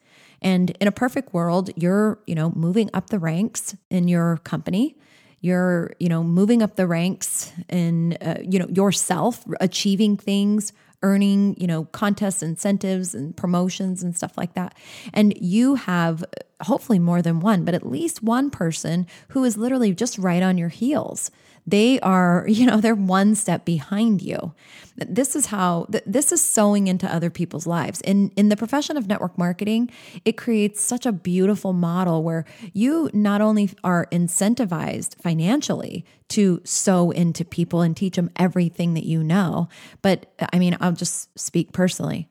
And 0.40 0.70
in 0.80 0.88
a 0.88 0.92
perfect 0.92 1.34
world 1.34 1.68
you're 1.76 2.18
you 2.26 2.34
know 2.34 2.50
moving 2.56 2.88
up 2.94 3.10
the 3.10 3.18
ranks 3.18 3.76
in 3.90 4.08
your 4.08 4.38
company. 4.38 4.96
You're 5.42 5.92
you 6.00 6.08
know 6.08 6.24
moving 6.24 6.62
up 6.62 6.76
the 6.76 6.86
ranks 6.86 7.52
in 7.68 8.14
uh, 8.22 8.38
you 8.42 8.58
know 8.58 8.68
yourself 8.68 9.44
achieving 9.60 10.16
things 10.16 10.72
earning, 11.06 11.54
you 11.56 11.68
know, 11.68 11.84
contests, 11.92 12.42
incentives, 12.42 13.14
and 13.14 13.36
promotions 13.36 14.02
and 14.02 14.16
stuff 14.16 14.36
like 14.36 14.54
that. 14.54 14.76
And 15.14 15.32
you 15.40 15.76
have 15.76 16.24
hopefully 16.62 16.98
more 16.98 17.22
than 17.22 17.38
one, 17.38 17.64
but 17.64 17.74
at 17.74 17.86
least 17.86 18.24
one 18.24 18.50
person 18.50 19.06
who 19.28 19.44
is 19.44 19.56
literally 19.56 19.94
just 19.94 20.18
right 20.18 20.42
on 20.42 20.58
your 20.58 20.68
heels 20.68 21.30
they 21.66 21.98
are, 22.00 22.46
you 22.48 22.66
know, 22.66 22.80
they're 22.80 22.94
one 22.94 23.34
step 23.34 23.64
behind 23.64 24.22
you. 24.22 24.54
This 24.96 25.36
is 25.36 25.46
how 25.46 25.86
this 26.06 26.32
is 26.32 26.42
sowing 26.42 26.86
into 26.86 27.12
other 27.12 27.28
people's 27.28 27.66
lives. 27.66 28.00
In 28.00 28.30
in 28.30 28.48
the 28.48 28.56
profession 28.56 28.96
of 28.96 29.06
network 29.06 29.36
marketing, 29.36 29.90
it 30.24 30.38
creates 30.38 30.80
such 30.80 31.04
a 31.04 31.12
beautiful 31.12 31.74
model 31.74 32.22
where 32.22 32.46
you 32.72 33.10
not 33.12 33.42
only 33.42 33.70
are 33.84 34.06
incentivized 34.10 35.20
financially 35.20 36.06
to 36.28 36.62
sow 36.64 37.10
into 37.10 37.44
people 37.44 37.82
and 37.82 37.94
teach 37.94 38.16
them 38.16 38.30
everything 38.36 38.94
that 38.94 39.04
you 39.04 39.22
know, 39.22 39.68
but 40.00 40.32
I 40.52 40.58
mean, 40.58 40.76
I'll 40.80 40.92
just 40.92 41.38
speak 41.38 41.72
personally 41.72 42.28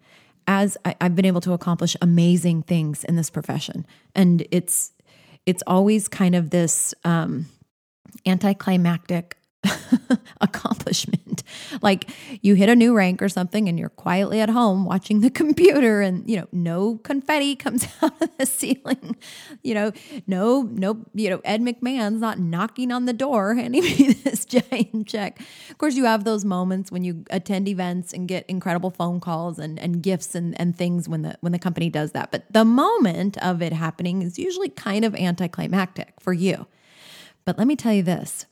as 0.47 0.77
I, 0.85 0.95
have 1.01 1.15
been 1.15 1.25
able 1.25 1.41
to 1.41 1.53
accomplish 1.53 1.95
amazing 2.01 2.63
things 2.63 3.03
in 3.03 3.15
this 3.15 3.29
profession, 3.29 3.85
and 4.15 4.45
it's 4.51 4.91
it's 5.45 5.63
always 5.67 6.07
kind 6.07 6.33
of 6.33 6.49
this 6.49 6.93
um, 7.03 7.45
anticlimactic 8.25 9.38
accomplishment. 10.41 11.43
Like 11.81 12.09
you 12.41 12.55
hit 12.55 12.69
a 12.69 12.75
new 12.75 12.95
rank 12.95 13.21
or 13.21 13.29
something 13.29 13.67
and 13.67 13.79
you're 13.79 13.89
quietly 13.89 14.39
at 14.39 14.50
home 14.50 14.85
watching 14.85 15.21
the 15.21 15.29
computer 15.41 16.01
and 16.01 16.27
you 16.29 16.38
know 16.38 16.47
no 16.51 16.97
confetti 16.97 17.55
comes 17.55 17.88
out 18.01 18.19
of 18.21 18.29
the 18.38 18.45
ceiling. 18.45 19.15
You 19.63 19.74
know, 19.74 19.91
no 20.27 20.63
no 20.63 21.05
you 21.13 21.29
know 21.29 21.41
Ed 21.43 21.62
McMahon's 21.62 22.21
not 22.21 22.39
knocking 22.39 22.91
on 22.91 23.05
the 23.05 23.13
door 23.13 23.55
handing 23.55 23.83
me 23.83 24.13
this 24.13 24.45
giant 24.45 25.07
check. 25.07 25.39
Of 25.69 25.77
course 25.77 25.95
you 25.95 26.05
have 26.05 26.24
those 26.24 26.45
moments 26.45 26.91
when 26.91 27.03
you 27.03 27.24
attend 27.29 27.67
events 27.67 28.13
and 28.13 28.27
get 28.27 28.45
incredible 28.47 28.91
phone 28.91 29.19
calls 29.19 29.59
and 29.59 29.79
and 29.79 30.01
gifts 30.01 30.35
and 30.35 30.59
and 30.59 30.75
things 30.75 31.09
when 31.09 31.21
the 31.21 31.38
when 31.41 31.51
the 31.51 31.59
company 31.59 31.89
does 31.89 32.12
that. 32.12 32.31
But 32.31 32.45
the 32.51 32.65
moment 32.65 33.38
of 33.38 33.62
it 33.62 33.74
happening 33.74 34.21
is 34.21 34.38
usually 34.38 34.69
kind 34.69 35.05
of 35.05 35.15
anticlimactic 35.15 36.13
for 36.19 36.33
you. 36.33 36.67
But 37.45 37.57
let 37.57 37.67
me 37.67 37.75
tell 37.75 37.93
you 37.93 38.03
this 38.03 38.47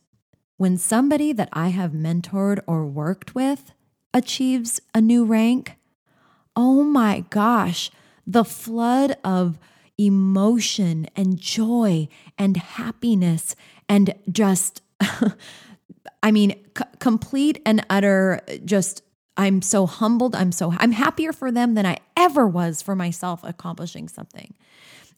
when 0.56 0.78
somebody 0.78 1.32
that 1.32 1.48
I 1.52 1.68
have 1.68 1.90
mentored 1.90 2.60
or 2.66 2.86
worked 2.86 3.34
with 3.34 3.72
achieves 4.12 4.80
a 4.94 5.00
new 5.00 5.24
rank, 5.24 5.76
oh 6.54 6.84
my 6.84 7.24
gosh, 7.30 7.90
the 8.26 8.44
flood 8.44 9.16
of 9.24 9.58
emotion 9.98 11.06
and 11.16 11.38
joy 11.38 12.08
and 12.38 12.56
happiness 12.56 13.56
and 13.88 14.14
just, 14.30 14.80
I 16.22 16.30
mean, 16.30 16.52
c- 16.76 16.84
complete 17.00 17.60
and 17.66 17.84
utter 17.90 18.40
just. 18.64 19.02
I'm 19.36 19.62
so 19.62 19.86
humbled. 19.86 20.36
I'm 20.36 20.52
so 20.52 20.72
I'm 20.78 20.92
happier 20.92 21.32
for 21.32 21.50
them 21.50 21.74
than 21.74 21.84
I 21.84 21.98
ever 22.16 22.46
was 22.46 22.80
for 22.80 22.94
myself 22.94 23.40
accomplishing 23.42 24.06
something. 24.08 24.54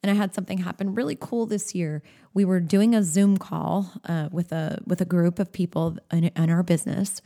And 0.02 0.10
I 0.10 0.14
had 0.14 0.34
something 0.34 0.58
happen 0.58 0.94
really 0.94 1.16
cool 1.18 1.46
this 1.46 1.74
year. 1.74 2.02
We 2.34 2.44
were 2.44 2.60
doing 2.60 2.94
a 2.94 3.02
Zoom 3.02 3.36
call 3.36 3.92
uh, 4.04 4.28
with 4.30 4.52
a 4.52 4.80
with 4.86 5.00
a 5.00 5.04
group 5.04 5.38
of 5.38 5.52
people 5.52 5.98
in, 6.12 6.24
in 6.24 6.50
our 6.50 6.62
business, 6.62 7.22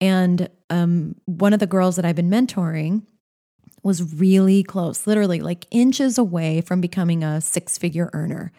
and 0.00 0.48
um, 0.68 1.16
one 1.26 1.52
of 1.52 1.60
the 1.60 1.66
girls 1.66 1.96
that 1.96 2.04
I've 2.04 2.16
been 2.16 2.30
mentoring 2.30 3.02
was 3.82 4.14
really 4.14 4.62
close, 4.62 5.06
literally 5.06 5.40
like 5.40 5.66
inches 5.70 6.18
away 6.18 6.60
from 6.60 6.80
becoming 6.80 7.24
a 7.24 7.40
six 7.40 7.78
figure 7.78 8.10
earner. 8.12 8.52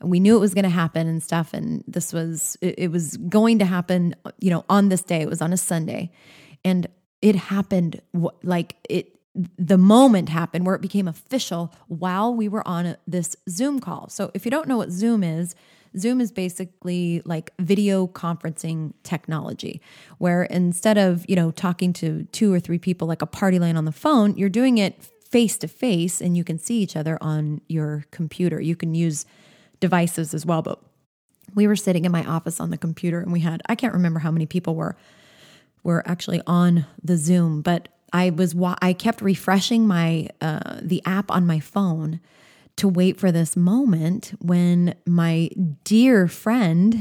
And 0.00 0.10
we 0.10 0.18
knew 0.20 0.36
it 0.36 0.40
was 0.40 0.54
going 0.54 0.64
to 0.64 0.70
happen 0.70 1.06
and 1.06 1.22
stuff, 1.22 1.54
and 1.54 1.84
this 1.86 2.12
was 2.12 2.56
it, 2.60 2.74
it 2.78 2.88
was 2.90 3.16
going 3.16 3.58
to 3.60 3.64
happen. 3.64 4.14
You 4.40 4.50
know, 4.50 4.64
on 4.68 4.88
this 4.88 5.02
day, 5.02 5.20
it 5.20 5.28
was 5.28 5.40
on 5.40 5.52
a 5.52 5.56
Sunday, 5.56 6.10
and 6.64 6.86
it 7.22 7.36
happened 7.36 8.02
like 8.42 8.76
it 8.88 9.13
the 9.58 9.78
moment 9.78 10.28
happened 10.28 10.64
where 10.64 10.76
it 10.76 10.82
became 10.82 11.08
official 11.08 11.72
while 11.88 12.34
we 12.34 12.48
were 12.48 12.66
on 12.66 12.96
this 13.06 13.36
Zoom 13.48 13.80
call. 13.80 14.08
So, 14.08 14.30
if 14.34 14.44
you 14.44 14.50
don't 14.50 14.68
know 14.68 14.76
what 14.76 14.90
Zoom 14.90 15.24
is, 15.24 15.54
Zoom 15.96 16.20
is 16.20 16.32
basically 16.32 17.22
like 17.24 17.52
video 17.58 18.06
conferencing 18.06 18.94
technology 19.02 19.80
where 20.18 20.44
instead 20.44 20.98
of, 20.98 21.24
you 21.28 21.36
know, 21.36 21.50
talking 21.50 21.92
to 21.94 22.24
two 22.32 22.52
or 22.52 22.60
three 22.60 22.78
people 22.78 23.06
like 23.06 23.22
a 23.22 23.26
party 23.26 23.58
line 23.58 23.76
on 23.76 23.84
the 23.84 23.92
phone, 23.92 24.36
you're 24.36 24.48
doing 24.48 24.78
it 24.78 25.02
face 25.02 25.56
to 25.58 25.68
face 25.68 26.20
and 26.20 26.36
you 26.36 26.44
can 26.44 26.58
see 26.58 26.78
each 26.80 26.96
other 26.96 27.18
on 27.20 27.60
your 27.68 28.04
computer. 28.10 28.60
You 28.60 28.76
can 28.76 28.94
use 28.94 29.24
devices 29.80 30.34
as 30.34 30.44
well, 30.44 30.62
but 30.62 30.80
we 31.54 31.66
were 31.66 31.76
sitting 31.76 32.04
in 32.04 32.12
my 32.12 32.24
office 32.24 32.60
on 32.60 32.70
the 32.70 32.78
computer 32.78 33.20
and 33.20 33.32
we 33.32 33.40
had 33.40 33.62
I 33.68 33.74
can't 33.74 33.94
remember 33.94 34.20
how 34.20 34.30
many 34.30 34.46
people 34.46 34.74
were 34.74 34.96
were 35.82 36.02
actually 36.08 36.40
on 36.46 36.86
the 37.02 37.16
Zoom, 37.16 37.62
but 37.62 37.88
I 38.14 38.30
was 38.30 38.54
I 38.80 38.92
kept 38.92 39.20
refreshing 39.20 39.86
my 39.86 40.28
uh, 40.40 40.78
the 40.80 41.02
app 41.04 41.30
on 41.30 41.46
my 41.46 41.58
phone 41.58 42.20
to 42.76 42.88
wait 42.88 43.18
for 43.18 43.30
this 43.30 43.56
moment 43.56 44.34
when 44.40 44.94
my 45.04 45.50
dear 45.82 46.28
friend 46.28 46.96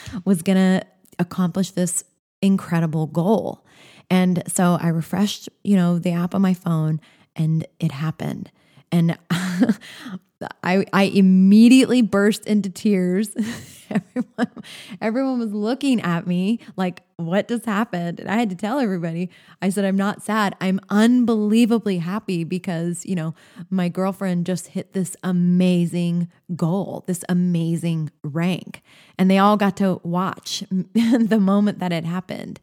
was 0.24 0.42
going 0.42 0.56
to 0.56 0.86
accomplish 1.18 1.70
this 1.70 2.02
incredible 2.42 3.06
goal. 3.06 3.64
And 4.10 4.42
so 4.48 4.78
I 4.80 4.88
refreshed, 4.88 5.48
you 5.64 5.76
know, 5.76 5.98
the 5.98 6.12
app 6.12 6.34
on 6.34 6.42
my 6.42 6.54
phone 6.54 7.00
and 7.36 7.66
it 7.78 7.92
happened. 7.92 8.50
And 8.90 9.18
I 10.62 10.86
I 10.92 11.04
immediately 11.04 12.02
burst 12.02 12.46
into 12.46 12.70
tears. 12.70 13.34
everyone 13.90 14.62
everyone 15.00 15.38
was 15.38 15.52
looking 15.52 16.00
at 16.02 16.26
me 16.26 16.60
like 16.76 17.02
what 17.16 17.48
just 17.48 17.66
happened? 17.66 18.20
And 18.20 18.30
I 18.30 18.36
had 18.36 18.48
to 18.50 18.56
tell 18.56 18.78
everybody. 18.78 19.28
I 19.60 19.70
said 19.70 19.84
I'm 19.84 19.96
not 19.96 20.22
sad. 20.22 20.54
I'm 20.60 20.78
unbelievably 20.88 21.98
happy 21.98 22.44
because, 22.44 23.04
you 23.04 23.16
know, 23.16 23.34
my 23.70 23.88
girlfriend 23.88 24.46
just 24.46 24.68
hit 24.68 24.92
this 24.92 25.16
amazing 25.24 26.30
goal, 26.54 27.02
this 27.08 27.24
amazing 27.28 28.10
rank. 28.22 28.82
And 29.18 29.28
they 29.28 29.38
all 29.38 29.56
got 29.56 29.76
to 29.78 30.00
watch 30.04 30.62
the 30.70 31.40
moment 31.40 31.80
that 31.80 31.92
it 31.92 32.04
happened. 32.04 32.60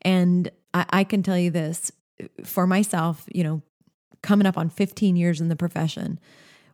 And 0.00 0.50
I, 0.72 0.86
I 0.90 1.04
can 1.04 1.22
tell 1.22 1.38
you 1.38 1.50
this 1.50 1.92
for 2.44 2.66
myself, 2.66 3.24
you 3.32 3.44
know, 3.44 3.62
coming 4.22 4.46
up 4.46 4.58
on 4.58 4.68
15 4.68 5.16
years 5.16 5.40
in 5.40 5.48
the 5.48 5.56
profession 5.56 6.18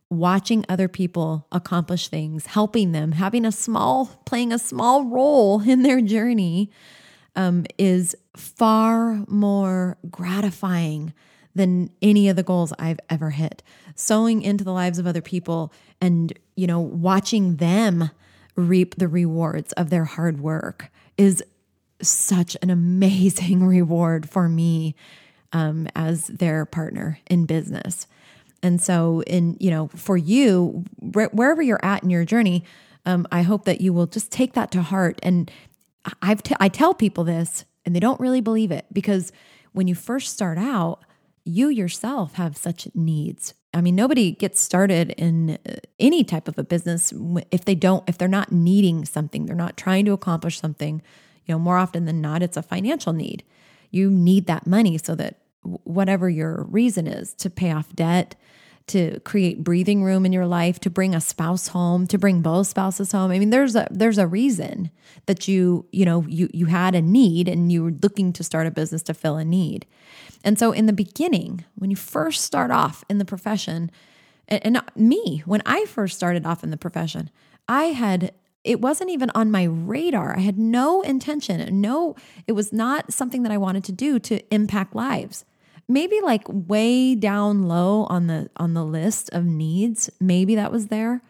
watching 0.09 0.63
other 0.69 0.87
people 0.87 1.47
accomplish 1.51 2.07
things, 2.07 2.47
helping 2.47 2.91
them, 2.91 3.13
having 3.13 3.45
a 3.45 3.51
small, 3.51 4.05
playing 4.25 4.53
a 4.53 4.59
small 4.59 5.05
role 5.05 5.61
in 5.67 5.83
their 5.83 6.01
journey 6.01 6.71
um, 7.35 7.65
is 7.77 8.15
far 8.35 9.23
more 9.27 9.97
gratifying 10.09 11.13
than 11.53 11.89
any 12.01 12.29
of 12.29 12.35
the 12.35 12.43
goals 12.43 12.71
I've 12.77 12.99
ever 13.09 13.31
hit. 13.31 13.63
Sowing 13.95 14.41
into 14.41 14.63
the 14.63 14.71
lives 14.71 14.99
of 14.99 15.07
other 15.07 15.21
people 15.21 15.73
and, 15.99 16.31
you 16.55 16.67
know, 16.67 16.79
watching 16.79 17.57
them 17.57 18.11
reap 18.55 18.95
the 18.95 19.07
rewards 19.07 19.71
of 19.73 19.89
their 19.89 20.05
hard 20.05 20.39
work 20.39 20.91
is 21.17 21.43
such 22.01 22.55
an 22.61 22.69
amazing 22.69 23.63
reward 23.67 24.29
for 24.29 24.47
me 24.47 24.95
um, 25.53 25.87
as 25.95 26.27
their 26.27 26.65
partner 26.65 27.19
in 27.29 27.45
business. 27.45 28.07
And 28.63 28.81
so, 28.81 29.21
in 29.27 29.55
you 29.59 29.69
know, 29.69 29.87
for 29.89 30.17
you, 30.17 30.83
wherever 30.99 31.61
you're 31.61 31.83
at 31.83 32.03
in 32.03 32.09
your 32.09 32.25
journey, 32.25 32.63
um, 33.05 33.27
I 33.31 33.43
hope 33.43 33.65
that 33.65 33.81
you 33.81 33.93
will 33.93 34.07
just 34.07 34.31
take 34.31 34.53
that 34.53 34.71
to 34.71 34.81
heart. 34.81 35.19
And 35.23 35.49
I've 36.21 36.43
t- 36.43 36.55
I 36.59 36.69
tell 36.69 36.93
people 36.93 37.23
this, 37.23 37.65
and 37.85 37.95
they 37.95 37.99
don't 37.99 38.19
really 38.19 38.41
believe 38.41 38.71
it 38.71 38.85
because 38.91 39.31
when 39.73 39.87
you 39.87 39.95
first 39.95 40.33
start 40.33 40.57
out, 40.57 41.03
you 41.43 41.69
yourself 41.69 42.33
have 42.33 42.57
such 42.57 42.87
needs. 42.93 43.53
I 43.73 43.81
mean, 43.81 43.95
nobody 43.95 44.31
gets 44.31 44.59
started 44.59 45.11
in 45.11 45.59
uh, 45.69 45.75
any 45.99 46.23
type 46.23 46.47
of 46.47 46.57
a 46.57 46.63
business 46.63 47.13
if 47.51 47.63
they 47.63 47.75
don't, 47.75 48.03
if 48.09 48.17
they're 48.17 48.27
not 48.27 48.51
needing 48.51 49.05
something, 49.05 49.45
they're 49.45 49.55
not 49.55 49.77
trying 49.77 50.05
to 50.05 50.13
accomplish 50.13 50.59
something. 50.59 51.01
You 51.45 51.55
know, 51.55 51.59
more 51.59 51.77
often 51.77 52.05
than 52.05 52.19
not, 52.19 52.41
it's 52.41 52.57
a 52.57 52.63
financial 52.63 53.13
need. 53.13 53.43
You 53.91 54.09
need 54.09 54.47
that 54.47 54.67
money 54.67 54.97
so 54.97 55.15
that 55.15 55.39
whatever 55.61 56.29
your 56.29 56.63
reason 56.69 57.07
is 57.07 57.33
to 57.35 57.49
pay 57.49 57.71
off 57.71 57.93
debt, 57.93 58.35
to 58.87 59.19
create 59.21 59.65
breathing 59.65 60.03
room 60.03 60.25
in 60.25 60.31
your 60.31 60.47
life, 60.47 60.79
to 60.79 60.89
bring 60.89 61.13
a 61.13 61.19
spouse 61.19 61.67
home, 61.67 62.07
to 62.07 62.17
bring 62.17 62.41
both 62.41 62.67
spouses 62.67 63.11
home. 63.11 63.31
I 63.31 63.39
mean, 63.39 63.49
there's 63.49 63.75
a 63.75 63.87
there's 63.91 64.17
a 64.17 64.27
reason 64.27 64.91
that 65.25 65.47
you, 65.47 65.85
you 65.91 66.05
know, 66.05 66.25
you 66.27 66.49
you 66.53 66.67
had 66.67 66.95
a 66.95 67.01
need 67.01 67.49
and 67.49 67.71
you 67.71 67.83
were 67.83 67.93
looking 68.01 68.31
to 68.33 68.43
start 68.43 68.65
a 68.65 68.71
business 68.71 69.03
to 69.03 69.13
fill 69.13 69.35
a 69.35 69.43
need. 69.43 69.85
And 70.43 70.57
so 70.57 70.71
in 70.71 70.85
the 70.85 70.93
beginning, 70.93 71.65
when 71.75 71.89
you 71.89 71.97
first 71.97 72.43
start 72.45 72.71
off 72.71 73.03
in 73.09 73.17
the 73.17 73.25
profession, 73.25 73.91
and, 74.47 74.77
and 74.77 74.81
me, 74.95 75.43
when 75.45 75.61
I 75.65 75.85
first 75.85 76.15
started 76.15 76.45
off 76.45 76.63
in 76.63 76.71
the 76.71 76.77
profession, 76.77 77.29
I 77.67 77.85
had 77.85 78.31
it 78.67 78.81
wasn't 78.81 79.09
even 79.09 79.31
on 79.33 79.51
my 79.51 79.63
radar. 79.63 80.35
I 80.35 80.41
had 80.41 80.57
no 80.57 81.01
intention, 81.01 81.81
no, 81.81 82.15
it 82.45 82.51
was 82.51 82.73
not 82.73 83.13
something 83.13 83.43
that 83.43 83.51
I 83.51 83.57
wanted 83.57 83.83
to 83.85 83.91
do 83.91 84.19
to 84.19 84.53
impact 84.53 84.95
lives 84.95 85.45
maybe 85.87 86.19
like 86.21 86.43
way 86.47 87.15
down 87.15 87.63
low 87.63 88.03
on 88.09 88.27
the 88.27 88.49
on 88.57 88.73
the 88.73 88.83
list 88.83 89.29
of 89.31 89.45
needs 89.45 90.09
maybe 90.19 90.55
that 90.55 90.71
was 90.71 90.87
there 90.87 91.21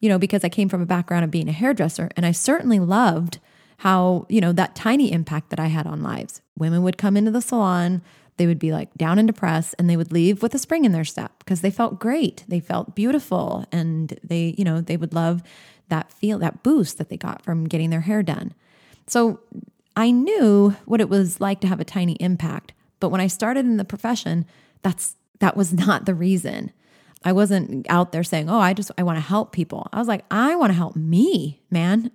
you 0.00 0.08
know 0.08 0.18
because 0.18 0.44
i 0.44 0.48
came 0.48 0.68
from 0.68 0.82
a 0.82 0.86
background 0.86 1.24
of 1.24 1.30
being 1.30 1.48
a 1.48 1.52
hairdresser 1.52 2.10
and 2.16 2.26
i 2.26 2.32
certainly 2.32 2.78
loved 2.78 3.38
how 3.78 4.26
you 4.28 4.40
know 4.40 4.52
that 4.52 4.74
tiny 4.74 5.12
impact 5.12 5.50
that 5.50 5.60
i 5.60 5.66
had 5.66 5.86
on 5.86 6.02
lives 6.02 6.40
women 6.58 6.82
would 6.82 6.98
come 6.98 7.16
into 7.16 7.30
the 7.30 7.40
salon 7.40 8.02
they 8.38 8.46
would 8.46 8.58
be 8.58 8.72
like 8.72 8.92
down 8.94 9.18
and 9.18 9.28
depressed 9.28 9.74
and 9.78 9.88
they 9.88 9.96
would 9.96 10.12
leave 10.12 10.42
with 10.42 10.54
a 10.54 10.58
spring 10.58 10.84
in 10.84 10.92
their 10.92 11.04
step 11.04 11.38
because 11.38 11.60
they 11.60 11.70
felt 11.70 12.00
great 12.00 12.44
they 12.48 12.60
felt 12.60 12.94
beautiful 12.94 13.64
and 13.70 14.18
they 14.24 14.54
you 14.58 14.64
know 14.64 14.80
they 14.80 14.96
would 14.96 15.14
love 15.14 15.42
that 15.88 16.12
feel 16.12 16.38
that 16.38 16.62
boost 16.62 16.98
that 16.98 17.08
they 17.08 17.16
got 17.16 17.42
from 17.42 17.64
getting 17.64 17.90
their 17.90 18.02
hair 18.02 18.22
done 18.22 18.52
so 19.06 19.40
i 19.96 20.10
knew 20.10 20.74
what 20.84 21.00
it 21.00 21.08
was 21.08 21.40
like 21.40 21.60
to 21.60 21.66
have 21.66 21.80
a 21.80 21.84
tiny 21.84 22.14
impact 22.14 22.72
but 23.00 23.10
when 23.10 23.20
I 23.20 23.26
started 23.26 23.66
in 23.66 23.76
the 23.76 23.84
profession, 23.84 24.46
that's 24.82 25.16
that 25.40 25.56
was 25.56 25.72
not 25.72 26.06
the 26.06 26.14
reason. 26.14 26.72
I 27.24 27.32
wasn't 27.32 27.86
out 27.90 28.12
there 28.12 28.24
saying, 28.24 28.48
"Oh, 28.48 28.58
I 28.58 28.72
just 28.72 28.90
I 28.96 29.02
want 29.02 29.16
to 29.16 29.22
help 29.22 29.52
people." 29.52 29.88
I 29.92 29.98
was 29.98 30.08
like, 30.08 30.24
"I 30.30 30.56
want 30.56 30.70
to 30.70 30.76
help 30.76 30.96
me, 30.96 31.60
man. 31.70 32.10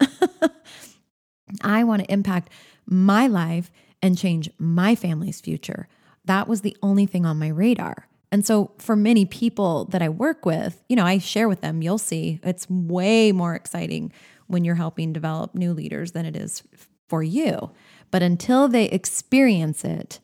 I 1.61 1.83
want 1.83 2.03
to 2.03 2.11
impact 2.11 2.49
my 2.85 3.27
life 3.27 3.71
and 4.01 4.17
change 4.17 4.49
my 4.57 4.95
family's 4.95 5.41
future." 5.41 5.87
That 6.25 6.47
was 6.47 6.61
the 6.61 6.77
only 6.81 7.05
thing 7.05 7.25
on 7.25 7.39
my 7.39 7.47
radar. 7.47 8.07
And 8.31 8.45
so 8.45 8.71
for 8.77 8.95
many 8.95 9.25
people 9.25 9.85
that 9.85 10.01
I 10.01 10.09
work 10.09 10.45
with, 10.45 10.81
you 10.87 10.95
know, 10.95 11.05
I 11.05 11.17
share 11.17 11.49
with 11.49 11.61
them, 11.61 11.81
you'll 11.81 11.97
see 11.97 12.39
it's 12.43 12.69
way 12.69 13.31
more 13.31 13.55
exciting 13.55 14.13
when 14.47 14.63
you're 14.63 14.75
helping 14.75 15.11
develop 15.11 15.53
new 15.53 15.73
leaders 15.73 16.13
than 16.13 16.25
it 16.25 16.35
is 16.35 16.63
for 17.07 17.21
you. 17.21 17.71
But 18.09 18.23
until 18.23 18.67
they 18.67 18.85
experience 18.85 19.83
it, 19.83 20.19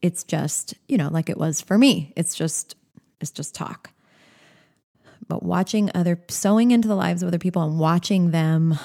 it's 0.00 0.24
just, 0.24 0.74
you 0.88 0.96
know, 0.96 1.08
like 1.08 1.28
it 1.28 1.36
was 1.36 1.60
for 1.60 1.76
me. 1.76 2.12
It's 2.16 2.34
just 2.34 2.76
it's 3.20 3.30
just 3.30 3.54
talk. 3.54 3.90
But 5.28 5.42
watching 5.42 5.90
other 5.94 6.18
sowing 6.28 6.70
into 6.70 6.88
the 6.88 6.94
lives 6.94 7.22
of 7.22 7.28
other 7.28 7.38
people 7.38 7.62
and 7.62 7.78
watching 7.78 8.30
them 8.30 8.78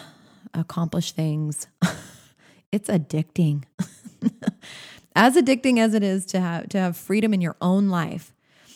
accomplish 0.54 1.14
things, 1.14 1.68
it's 2.72 2.90
addicting. 2.90 3.64
as 5.16 5.36
addicting 5.36 5.80
as 5.80 5.94
it 5.94 6.04
is 6.04 6.26
to 6.28 6.40
have 6.42 6.70
to 6.70 6.78
have 6.78 6.98
freedom 6.98 7.34
in 7.34 7.42
your 7.42 7.56
own 7.62 7.88
life. 7.88 8.35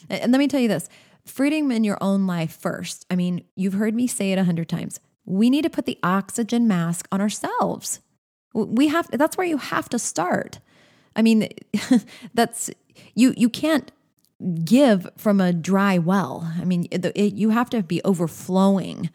And 0.10 0.32
let 0.32 0.40
me 0.40 0.48
tell 0.48 0.60
you 0.60 0.68
this, 0.68 0.90
freedom 1.26 1.72
in 1.72 1.84
your 1.84 1.98
own 2.02 2.28
life 2.28 2.56
first. 2.56 3.06
I 3.10 3.16
mean, 3.16 3.44
you've 3.56 3.74
heard 3.74 3.96
me 3.96 4.08
say 4.08 4.32
it 4.32 4.40
a 4.40 4.44
hundred 4.44 4.70
times. 4.70 5.00
We 5.26 5.50
need 5.50 5.64
to 5.64 5.70
put 5.70 5.86
the 5.86 6.00
oxygen 6.04 6.68
mask 6.68 7.08
on 7.12 7.22
ourselves. 7.22 8.00
We 8.54 8.88
have 8.88 9.10
that's 9.12 9.38
where 9.38 9.46
you 9.46 9.58
have 9.58 9.90
to 9.90 10.00
start. 10.00 10.60
I 11.16 11.22
mean, 11.22 11.50
that's 12.34 12.72
you 13.14 13.34
you 13.38 13.50
can't 13.50 13.92
give 14.64 15.08
from 15.18 15.42
a 15.42 15.54
dry 15.54 15.98
well. 15.98 16.52
I 16.60 16.64
mean, 16.64 16.88
it, 16.92 17.06
it, 17.06 17.34
you 17.34 17.50
have 17.50 17.70
to 17.72 17.84
be 17.84 18.02
overflowing 18.04 19.10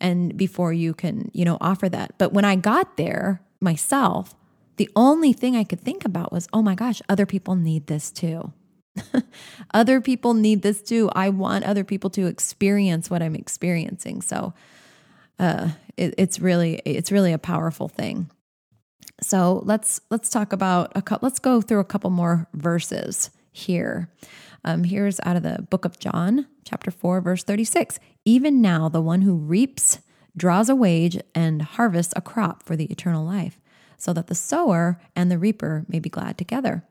and 0.00 0.36
before 0.36 0.72
you 0.72 0.92
can, 0.92 1.30
you 1.32 1.44
know, 1.44 1.56
offer 1.60 1.88
that. 1.88 2.18
But 2.18 2.32
when 2.32 2.44
I 2.44 2.56
got 2.56 2.98
there 2.98 3.40
myself, 3.60 4.34
the 4.76 4.90
only 4.94 5.32
thing 5.32 5.56
I 5.56 5.64
could 5.64 5.80
think 5.80 6.04
about 6.04 6.32
was, 6.32 6.48
"Oh 6.52 6.62
my 6.62 6.74
gosh, 6.74 7.00
other 7.08 7.26
people 7.26 7.56
need 7.56 7.86
this 7.86 8.10
too." 8.10 8.52
other 9.74 10.00
people 10.00 10.34
need 10.34 10.62
this 10.62 10.82
too. 10.82 11.10
I 11.14 11.28
want 11.28 11.64
other 11.64 11.84
people 11.84 12.10
to 12.10 12.26
experience 12.26 13.10
what 13.10 13.22
I'm 13.22 13.34
experiencing. 13.34 14.22
So, 14.22 14.54
uh, 15.38 15.70
it, 15.96 16.14
it's 16.18 16.40
really 16.40 16.80
it's 16.84 17.12
really 17.12 17.32
a 17.32 17.38
powerful 17.38 17.88
thing. 17.88 18.30
So 19.20 19.62
let's 19.64 20.00
let's 20.10 20.28
talk 20.28 20.52
about 20.52 20.92
a 20.94 21.02
couple. 21.02 21.26
Let's 21.26 21.38
go 21.38 21.60
through 21.60 21.80
a 21.80 21.84
couple 21.84 22.10
more 22.10 22.48
verses 22.52 23.30
here. 23.52 24.10
Um, 24.64 24.84
here's 24.84 25.20
out 25.20 25.36
of 25.36 25.42
the 25.42 25.62
book 25.70 25.84
of 25.84 25.98
John, 25.98 26.46
chapter 26.64 26.90
four, 26.90 27.20
verse 27.20 27.44
thirty-six. 27.44 27.98
Even 28.24 28.60
now, 28.60 28.88
the 28.88 29.00
one 29.00 29.22
who 29.22 29.36
reaps 29.36 30.00
draws 30.36 30.68
a 30.68 30.74
wage 30.74 31.18
and 31.34 31.62
harvests 31.62 32.12
a 32.16 32.20
crop 32.20 32.62
for 32.62 32.76
the 32.76 32.86
eternal 32.86 33.24
life, 33.24 33.58
so 33.96 34.12
that 34.12 34.26
the 34.26 34.34
sower 34.34 35.00
and 35.14 35.30
the 35.30 35.38
reaper 35.38 35.86
may 35.88 35.98
be 35.98 36.10
glad 36.10 36.36
together. 36.36 36.84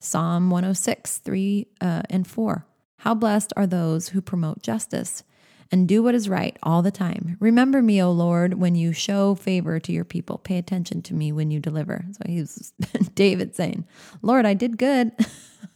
Psalm 0.00 0.50
106, 0.50 1.18
3 1.18 1.66
uh, 1.80 2.02
and 2.08 2.26
4. 2.26 2.66
How 2.98 3.14
blessed 3.14 3.52
are 3.56 3.66
those 3.66 4.08
who 4.10 4.20
promote 4.20 4.62
justice, 4.62 5.22
and 5.70 5.86
do 5.86 6.02
what 6.02 6.14
is 6.14 6.28
right 6.28 6.56
all 6.62 6.82
the 6.82 6.90
time. 6.90 7.36
Remember 7.40 7.82
me, 7.82 8.02
O 8.02 8.10
Lord, 8.10 8.54
when 8.54 8.74
you 8.74 8.92
show 8.92 9.34
favor 9.34 9.78
to 9.80 9.92
your 9.92 10.04
people. 10.04 10.38
Pay 10.38 10.56
attention 10.56 11.02
to 11.02 11.14
me 11.14 11.30
when 11.30 11.50
you 11.50 11.60
deliver. 11.60 12.06
So 12.12 12.22
he's 12.26 12.72
David 13.14 13.54
saying, 13.54 13.86
Lord, 14.22 14.46
I 14.46 14.54
did 14.54 14.78
good. 14.78 15.12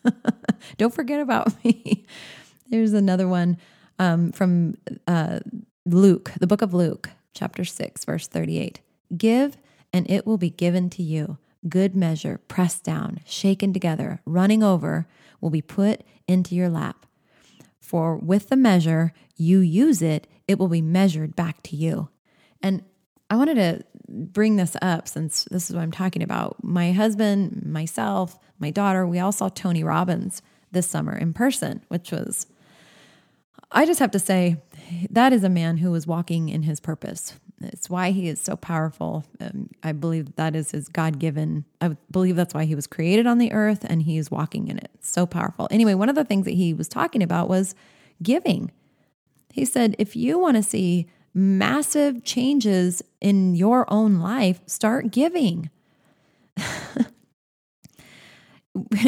Don't 0.79 0.95
forget 0.95 1.21
about 1.21 1.63
me. 1.65 2.07
There's 2.69 2.95
another 2.95 3.29
one 3.29 3.59
um, 3.99 4.33
from 4.33 4.79
uh, 5.07 5.41
Luke, 5.85 6.33
the 6.41 6.47
book 6.47 6.63
of 6.63 6.73
Luke, 6.73 7.11
chapter 7.35 7.65
6, 7.65 8.05
verse 8.05 8.27
38. 8.27 8.81
Give, 9.17 9.59
and 9.93 10.11
it 10.11 10.27
will 10.27 10.39
be 10.39 10.51
given 10.51 10.89
to 10.91 11.03
you. 11.03 11.37
Good 11.69 11.95
measure, 11.95 12.41
pressed 12.49 12.83
down, 12.83 13.21
shaken 13.25 13.73
together, 13.73 14.21
running 14.25 14.63
over, 14.63 15.07
will 15.41 15.51
be 15.51 15.63
put 15.63 16.03
into 16.27 16.55
your 16.55 16.69
lap. 16.69 17.07
For 17.79 18.17
with 18.17 18.49
the 18.49 18.57
measure 18.57 19.13
you 19.37 19.61
use 19.61 20.03
it, 20.03 20.27
it 20.49 20.59
will 20.59 20.69
be 20.69 20.83
measured 20.83 21.37
back 21.37 21.63
to 21.65 21.77
you. 21.77 22.09
And 22.63 22.83
I 23.31 23.37
wanted 23.37 23.55
to 23.55 23.85
bring 24.09 24.57
this 24.57 24.77
up 24.83 25.09
since 25.09 25.45
this 25.45 25.71
is 25.71 25.77
what 25.77 25.83
I'm 25.83 25.93
talking 25.93 26.23
about. 26.23 26.63
My 26.63 26.93
husband, 26.93 27.65
myself, 27.65 28.39
my 28.59 28.71
daughter, 28.71 29.07
we 29.07 29.19
all 29.19 29.33
saw 29.33 29.49
Tony 29.49 29.83
Robbins 29.83 30.43
this 30.71 30.87
summer 30.87 31.17
in 31.17 31.33
person, 31.33 31.83
which 31.89 32.13
was, 32.13 32.47
I 33.71 33.87
just 33.87 34.01
have 34.01 34.11
to 34.13 34.19
say, 34.19 34.63
that 35.11 35.33
is 35.33 35.45
a 35.45 35.49
man 35.49 35.79
who 35.79 35.91
was 35.91 36.07
walking 36.07 36.49
in 36.49 36.65
his 36.65 36.81
purpose. 36.81 37.35
It's 37.61 37.89
why 37.89 38.11
he 38.11 38.29
is 38.29 38.41
so 38.41 38.57
powerful. 38.57 39.25
Um, 39.41 39.71
I 39.83 39.93
believe 39.93 40.35
that 40.37 40.57
is 40.57 40.73
his 40.73 40.89
God 40.89 41.19
given. 41.19 41.65
I 41.81 41.97
believe 42.11 42.37
that's 42.37 42.55
why 42.55 42.65
he 42.65 42.75
was 42.75 42.87
created 42.87 43.27
on 43.27 43.39
the 43.39 43.53
earth 43.53 43.85
and 43.89 44.03
he 44.03 44.19
is 44.19 44.31
walking 44.31 44.69
in 44.69 44.79
it. 44.79 44.91
so 45.01 45.27
powerful. 45.27 45.69
Anyway, 45.71 45.95
one 45.95 46.09
of 46.09 46.15
the 46.15 46.25
things 46.25 46.45
that 46.47 46.55
he 46.55 46.75
was 46.75 46.89
talking 46.89 47.23
about 47.23 47.49
was 47.49 47.75
giving. 48.23 48.73
He 49.53 49.65
said, 49.65 49.95
if 49.99 50.17
you 50.17 50.39
want 50.39 50.57
to 50.57 50.63
see 50.63 51.09
massive 51.35 52.25
changes 52.25 53.03
in 53.21 53.55
your 53.55 53.91
own 53.93 54.19
life, 54.19 54.61
start 54.67 55.11
giving. 55.11 55.71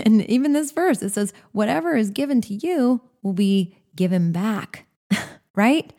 and 0.05 0.23
even 0.29 0.53
this 0.53 0.73
verse, 0.73 1.03
it 1.03 1.11
says, 1.11 1.33
whatever 1.53 1.97
is 1.97 2.11
given 2.11 2.41
to 2.43 2.55
you 2.55 3.01
will 3.23 3.33
be 3.33 3.77
given 3.97 4.33
back, 4.33 4.87
right? 5.55 5.93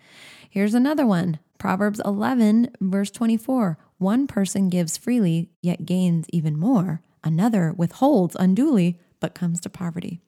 Here's 0.49 0.73
another 0.73 1.05
one 1.05 1.39
Proverbs 1.57 2.01
11, 2.03 2.69
verse 2.81 3.11
24. 3.11 3.77
One 3.97 4.27
person 4.27 4.69
gives 4.69 4.97
freely, 4.97 5.49
yet 5.61 5.85
gains 5.85 6.27
even 6.29 6.57
more. 6.57 7.01
Another 7.23 7.73
withholds 7.75 8.35
unduly, 8.39 8.99
but 9.19 9.33
comes 9.33 9.59
to 9.61 9.69
poverty. 9.69 10.21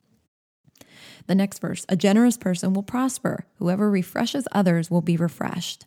The 1.27 1.35
next 1.35 1.59
verse 1.59 1.85
A 1.89 1.95
generous 1.95 2.37
person 2.37 2.73
will 2.73 2.83
prosper. 2.83 3.45
Whoever 3.55 3.89
refreshes 3.89 4.47
others 4.51 4.89
will 4.89 5.01
be 5.01 5.17
refreshed. 5.17 5.85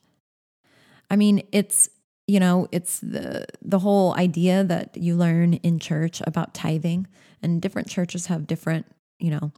I 1.11 1.17
mean, 1.17 1.43
it's 1.51 1.89
you 2.31 2.39
know 2.39 2.69
it's 2.71 3.01
the 3.01 3.47
the 3.61 3.81
whole 3.81 4.15
idea 4.15 4.63
that 4.63 4.97
you 4.97 5.17
learn 5.17 5.55
in 5.55 5.81
church 5.81 6.23
about 6.27 6.55
tithing 6.55 7.09
and 7.43 7.61
different 7.61 7.89
churches 7.89 8.27
have 8.27 8.47
different 8.47 8.87
you 9.19 9.31
know 9.31 9.51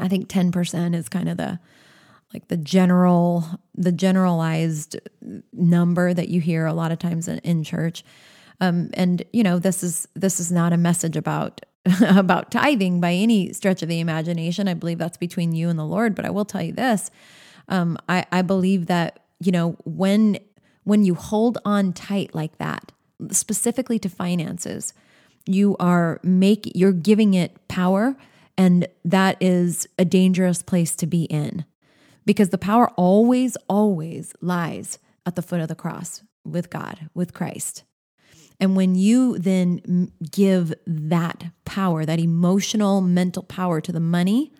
i 0.00 0.08
think 0.08 0.28
10% 0.28 0.94
is 0.96 1.08
kind 1.08 1.28
of 1.28 1.36
the 1.36 1.60
like 2.34 2.48
the 2.48 2.56
general 2.56 3.44
the 3.74 3.92
generalized 3.92 4.98
number 5.52 6.12
that 6.12 6.28
you 6.28 6.40
hear 6.40 6.66
a 6.66 6.74
lot 6.74 6.92
of 6.92 6.98
times 6.98 7.28
in, 7.28 7.38
in 7.38 7.64
church. 7.64 8.04
Um, 8.60 8.90
and 8.94 9.24
you 9.32 9.42
know 9.42 9.58
this 9.58 9.82
is 9.82 10.06
this 10.14 10.40
is 10.40 10.52
not 10.52 10.72
a 10.72 10.76
message 10.76 11.16
about 11.16 11.60
about 12.02 12.50
tithing 12.50 13.00
by 13.00 13.12
any 13.12 13.52
stretch 13.52 13.82
of 13.82 13.88
the 13.88 14.00
imagination. 14.00 14.68
I 14.68 14.74
believe 14.74 14.98
that's 14.98 15.16
between 15.16 15.54
you 15.54 15.68
and 15.68 15.78
the 15.78 15.84
lord. 15.84 16.14
But 16.14 16.24
i 16.24 16.30
will 16.30 16.44
tell 16.44 16.62
you 16.62 16.72
this 16.72 17.10
um, 17.68 17.98
I, 18.08 18.26
I 18.30 18.42
believe 18.42 18.86
that 18.86 19.20
you 19.40 19.52
know 19.52 19.76
when 19.84 20.38
when 20.84 21.04
you 21.04 21.14
hold 21.14 21.58
on 21.64 21.92
tight 21.92 22.34
like 22.34 22.58
that 22.58 22.92
specifically 23.30 23.98
to 24.00 24.08
finances 24.08 24.92
you 25.46 25.76
are 25.78 26.20
make 26.22 26.70
you're 26.74 26.92
giving 26.92 27.34
it 27.34 27.68
power 27.68 28.16
and 28.56 28.86
that 29.04 29.36
is 29.40 29.86
a 29.98 30.04
dangerous 30.04 30.62
place 30.62 30.94
to 30.96 31.06
be 31.06 31.24
in 31.24 31.64
because 32.24 32.50
the 32.50 32.58
power 32.58 32.90
always, 32.96 33.56
always 33.68 34.32
lies 34.40 34.98
at 35.26 35.36
the 35.36 35.42
foot 35.42 35.60
of 35.60 35.68
the 35.68 35.74
cross 35.74 36.22
with 36.44 36.70
God, 36.70 37.08
with 37.14 37.32
Christ. 37.32 37.84
And 38.60 38.76
when 38.76 38.94
you 38.94 39.38
then 39.38 40.12
give 40.30 40.72
that 40.86 41.44
power, 41.64 42.04
that 42.04 42.20
emotional, 42.20 43.00
mental 43.00 43.42
power 43.42 43.80
to 43.80 43.92
the 43.92 44.00
money, 44.00 44.52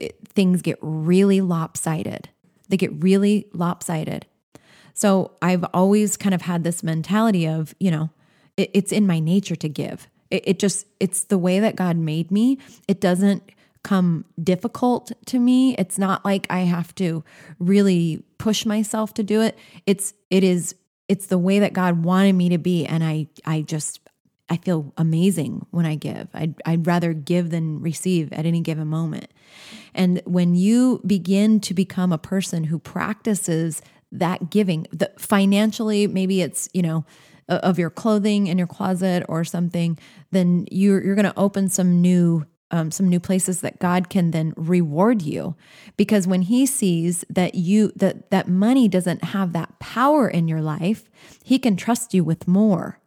it, 0.00 0.18
things 0.26 0.62
get 0.62 0.78
really 0.80 1.40
lopsided. 1.40 2.28
They 2.68 2.76
get 2.76 3.02
really 3.02 3.46
lopsided. 3.52 4.26
So 4.92 5.32
I've 5.40 5.64
always 5.72 6.16
kind 6.16 6.34
of 6.34 6.42
had 6.42 6.64
this 6.64 6.82
mentality 6.82 7.46
of, 7.46 7.74
you 7.78 7.90
know, 7.90 8.10
it, 8.56 8.70
it's 8.74 8.92
in 8.92 9.06
my 9.06 9.20
nature 9.20 9.56
to 9.56 9.68
give. 9.68 10.08
It, 10.30 10.48
it 10.48 10.58
just, 10.58 10.86
it's 10.98 11.24
the 11.24 11.38
way 11.38 11.60
that 11.60 11.76
God 11.76 11.96
made 11.96 12.30
me. 12.30 12.58
It 12.88 13.00
doesn't 13.00 13.42
come 13.86 14.24
difficult 14.42 15.12
to 15.26 15.38
me. 15.38 15.76
It's 15.76 15.96
not 15.96 16.24
like 16.24 16.48
I 16.50 16.60
have 16.60 16.92
to 16.96 17.22
really 17.60 18.24
push 18.36 18.66
myself 18.66 19.14
to 19.14 19.22
do 19.22 19.42
it. 19.42 19.56
It's, 19.86 20.12
it 20.28 20.42
is, 20.42 20.74
it's 21.06 21.26
the 21.26 21.38
way 21.38 21.60
that 21.60 21.72
God 21.72 22.04
wanted 22.04 22.32
me 22.32 22.48
to 22.48 22.58
be. 22.58 22.84
And 22.84 23.04
I, 23.04 23.28
I 23.44 23.62
just, 23.62 24.00
I 24.48 24.56
feel 24.56 24.92
amazing 24.96 25.66
when 25.70 25.86
I 25.86 25.94
give. 25.94 26.26
I'd, 26.34 26.60
I'd 26.66 26.84
rather 26.84 27.12
give 27.12 27.50
than 27.50 27.80
receive 27.80 28.32
at 28.32 28.44
any 28.44 28.60
given 28.60 28.88
moment. 28.88 29.28
And 29.94 30.20
when 30.24 30.56
you 30.56 31.00
begin 31.06 31.60
to 31.60 31.72
become 31.72 32.12
a 32.12 32.18
person 32.18 32.64
who 32.64 32.80
practices 32.80 33.82
that 34.10 34.50
giving, 34.50 34.88
the 34.90 35.12
financially, 35.16 36.08
maybe 36.08 36.42
it's, 36.42 36.68
you 36.74 36.82
know, 36.82 37.04
of 37.48 37.78
your 37.78 37.90
clothing 37.90 38.48
in 38.48 38.58
your 38.58 38.66
closet 38.66 39.24
or 39.28 39.44
something, 39.44 39.96
then 40.32 40.66
you're 40.72 41.00
you're 41.04 41.14
going 41.14 41.24
to 41.24 41.38
open 41.38 41.68
some 41.68 42.00
new 42.00 42.44
um, 42.70 42.90
some 42.90 43.08
new 43.08 43.20
places 43.20 43.60
that 43.60 43.78
God 43.78 44.08
can 44.08 44.30
then 44.30 44.52
reward 44.56 45.22
you, 45.22 45.54
because 45.96 46.26
when 46.26 46.42
He 46.42 46.66
sees 46.66 47.24
that 47.30 47.54
you 47.54 47.92
that 47.96 48.30
that 48.30 48.48
money 48.48 48.88
doesn't 48.88 49.24
have 49.24 49.52
that 49.52 49.78
power 49.78 50.28
in 50.28 50.48
your 50.48 50.60
life, 50.60 51.08
He 51.44 51.58
can 51.58 51.76
trust 51.76 52.14
you 52.14 52.24
with 52.24 52.48
more. 52.48 53.00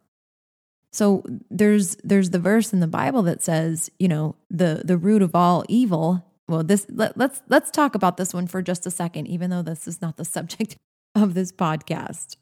So 0.92 1.24
there's 1.50 1.96
there's 2.02 2.30
the 2.30 2.38
verse 2.38 2.72
in 2.72 2.80
the 2.80 2.86
Bible 2.86 3.22
that 3.22 3.42
says, 3.42 3.90
you 3.98 4.08
know, 4.08 4.36
the 4.50 4.82
the 4.84 4.96
root 4.96 5.22
of 5.22 5.34
all 5.34 5.64
evil. 5.68 6.24
Well, 6.48 6.64
this 6.64 6.86
let, 6.90 7.16
let's 7.16 7.42
let's 7.48 7.70
talk 7.70 7.94
about 7.94 8.16
this 8.16 8.34
one 8.34 8.46
for 8.46 8.60
just 8.60 8.86
a 8.86 8.90
second, 8.90 9.26
even 9.26 9.50
though 9.50 9.62
this 9.62 9.86
is 9.86 10.02
not 10.02 10.16
the 10.16 10.24
subject 10.36 10.76
of 11.14 11.34
this 11.34 11.52
podcast. 11.52 12.36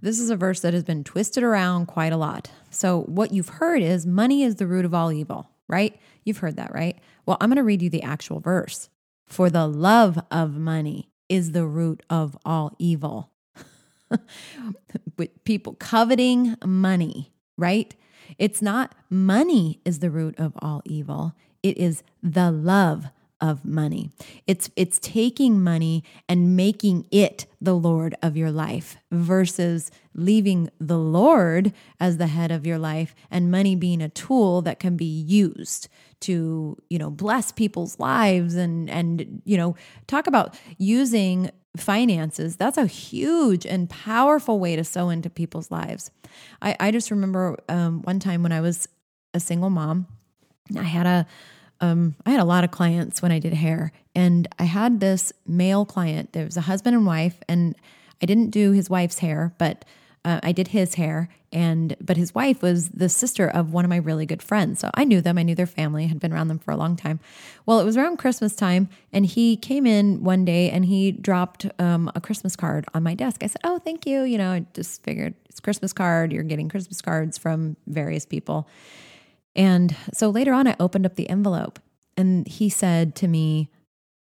This 0.00 0.18
is 0.18 0.30
a 0.30 0.36
verse 0.36 0.60
that 0.60 0.74
has 0.74 0.84
been 0.84 1.04
twisted 1.04 1.42
around 1.42 1.86
quite 1.86 2.12
a 2.12 2.16
lot. 2.16 2.50
So, 2.70 3.02
what 3.02 3.32
you've 3.32 3.48
heard 3.48 3.82
is 3.82 4.06
money 4.06 4.42
is 4.42 4.56
the 4.56 4.66
root 4.66 4.84
of 4.84 4.94
all 4.94 5.12
evil, 5.12 5.50
right? 5.68 5.98
You've 6.26 6.38
heard 6.38 6.56
that, 6.56 6.74
right? 6.74 6.98
Well, 7.24 7.38
I'm 7.40 7.48
going 7.48 7.56
to 7.56 7.62
read 7.62 7.80
you 7.80 7.88
the 7.88 8.02
actual 8.02 8.40
verse. 8.40 8.90
For 9.26 9.48
the 9.48 9.66
love 9.66 10.18
of 10.30 10.58
money 10.58 11.08
is 11.28 11.52
the 11.52 11.64
root 11.64 12.02
of 12.10 12.36
all 12.44 12.74
evil. 12.78 13.30
With 15.16 15.44
people 15.44 15.74
coveting 15.74 16.56
money, 16.64 17.32
right? 17.56 17.94
It's 18.38 18.60
not 18.60 18.94
money 19.08 19.80
is 19.84 20.00
the 20.00 20.10
root 20.10 20.38
of 20.38 20.52
all 20.58 20.82
evil. 20.84 21.32
It 21.62 21.78
is 21.78 22.02
the 22.22 22.50
love 22.50 23.06
of 23.40 23.64
money. 23.64 24.10
It's 24.46 24.70
it's 24.76 24.98
taking 24.98 25.62
money 25.62 26.02
and 26.28 26.56
making 26.56 27.06
it 27.10 27.46
the 27.60 27.74
lord 27.74 28.14
of 28.22 28.36
your 28.36 28.50
life 28.50 28.96
versus 29.10 29.90
leaving 30.14 30.70
the 30.80 30.98
lord 30.98 31.72
as 32.00 32.16
the 32.16 32.28
head 32.28 32.50
of 32.50 32.66
your 32.66 32.78
life 32.78 33.14
and 33.30 33.50
money 33.50 33.76
being 33.76 34.00
a 34.00 34.08
tool 34.08 34.62
that 34.62 34.80
can 34.80 34.96
be 34.96 35.04
used 35.04 35.88
to, 36.20 36.76
you 36.88 36.98
know, 36.98 37.10
bless 37.10 37.52
people's 37.52 37.98
lives 37.98 38.54
and 38.54 38.88
and 38.90 39.42
you 39.44 39.56
know, 39.56 39.76
talk 40.06 40.26
about 40.26 40.58
using 40.78 41.50
finances. 41.76 42.56
That's 42.56 42.78
a 42.78 42.86
huge 42.86 43.66
and 43.66 43.88
powerful 43.88 44.58
way 44.58 44.76
to 44.76 44.84
sow 44.84 45.10
into 45.10 45.28
people's 45.30 45.70
lives. 45.70 46.10
I, 46.62 46.76
I 46.80 46.90
just 46.90 47.10
remember 47.10 47.58
um, 47.68 48.02
one 48.02 48.18
time 48.18 48.42
when 48.42 48.52
I 48.52 48.60
was 48.60 48.88
a 49.34 49.40
single 49.40 49.70
mom, 49.70 50.06
I 50.76 50.82
had 50.82 51.06
a 51.06 51.26
um, 51.80 52.14
I 52.24 52.30
had 52.30 52.40
a 52.40 52.44
lot 52.44 52.64
of 52.64 52.70
clients 52.70 53.20
when 53.20 53.32
I 53.32 53.38
did 53.38 53.52
hair, 53.52 53.92
and 54.14 54.48
I 54.58 54.64
had 54.64 55.00
this 55.00 55.32
male 55.46 55.84
client. 55.84 56.32
There 56.32 56.46
was 56.46 56.56
a 56.56 56.62
husband 56.62 56.96
and 56.96 57.04
wife, 57.04 57.38
and 57.48 57.76
I 58.22 58.26
didn't 58.26 58.50
do 58.50 58.72
his 58.72 58.88
wife's 58.88 59.18
hair, 59.18 59.54
but 59.58 59.84
uh, 60.26 60.40
I 60.42 60.52
did 60.52 60.68
his 60.68 60.94
hair. 60.96 61.30
And 61.52 61.96
but 62.00 62.16
his 62.18 62.34
wife 62.34 62.60
was 62.60 62.90
the 62.90 63.08
sister 63.08 63.48
of 63.48 63.72
one 63.72 63.84
of 63.84 63.88
my 63.88 63.96
really 63.96 64.26
good 64.26 64.42
friends, 64.42 64.80
so 64.80 64.90
I 64.92 65.04
knew 65.04 65.22
them. 65.22 65.38
I 65.38 65.42
knew 65.42 65.54
their 65.54 65.64
family. 65.64 66.08
had 66.08 66.20
been 66.20 66.32
around 66.32 66.48
them 66.48 66.58
for 66.58 66.72
a 66.72 66.76
long 66.76 66.96
time. 66.96 67.20
Well, 67.64 67.80
it 67.80 67.84
was 67.84 67.96
around 67.96 68.18
Christmas 68.18 68.54
time, 68.54 68.88
and 69.12 69.24
he 69.24 69.56
came 69.56 69.86
in 69.86 70.22
one 70.22 70.44
day 70.44 70.68
and 70.70 70.84
he 70.84 71.12
dropped 71.12 71.66
um, 71.78 72.10
a 72.14 72.20
Christmas 72.20 72.56
card 72.56 72.84
on 72.92 73.02
my 73.02 73.14
desk. 73.14 73.42
I 73.42 73.46
said, 73.46 73.60
"Oh, 73.64 73.78
thank 73.78 74.04
you." 74.04 74.22
You 74.22 74.36
know, 74.36 74.50
I 74.50 74.66
just 74.74 75.02
figured 75.04 75.34
it's 75.48 75.60
Christmas 75.60 75.94
card. 75.94 76.32
You're 76.32 76.42
getting 76.42 76.68
Christmas 76.68 77.00
cards 77.00 77.38
from 77.38 77.76
various 77.86 78.26
people. 78.26 78.68
And 79.54 79.96
so 80.12 80.28
later 80.28 80.52
on, 80.52 80.66
I 80.66 80.76
opened 80.78 81.06
up 81.06 81.14
the 81.14 81.30
envelope 81.30 81.78
and 82.16 82.46
he 82.46 82.68
said 82.68 83.14
to 83.16 83.28
me, 83.28 83.70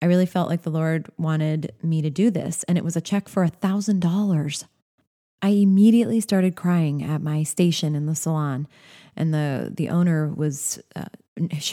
I 0.01 0.05
really 0.05 0.25
felt 0.25 0.49
like 0.49 0.61
the 0.63 0.69
Lord 0.69 1.09
wanted 1.17 1.73
me 1.81 2.01
to 2.01 2.09
do 2.09 2.29
this. 2.29 2.63
And 2.63 2.77
it 2.77 2.83
was 2.83 2.95
a 2.95 3.01
check 3.01 3.27
for 3.27 3.43
a 3.43 3.49
thousand 3.49 4.01
dollars. 4.01 4.65
I 5.41 5.49
immediately 5.49 6.19
started 6.19 6.55
crying 6.55 7.03
at 7.03 7.21
my 7.21 7.43
station 7.43 7.95
in 7.95 8.05
the 8.05 8.15
salon. 8.15 8.67
And 9.15 9.33
the, 9.33 9.71
the 9.75 9.89
owner 9.89 10.27
was, 10.27 10.81
uh, 10.95 11.05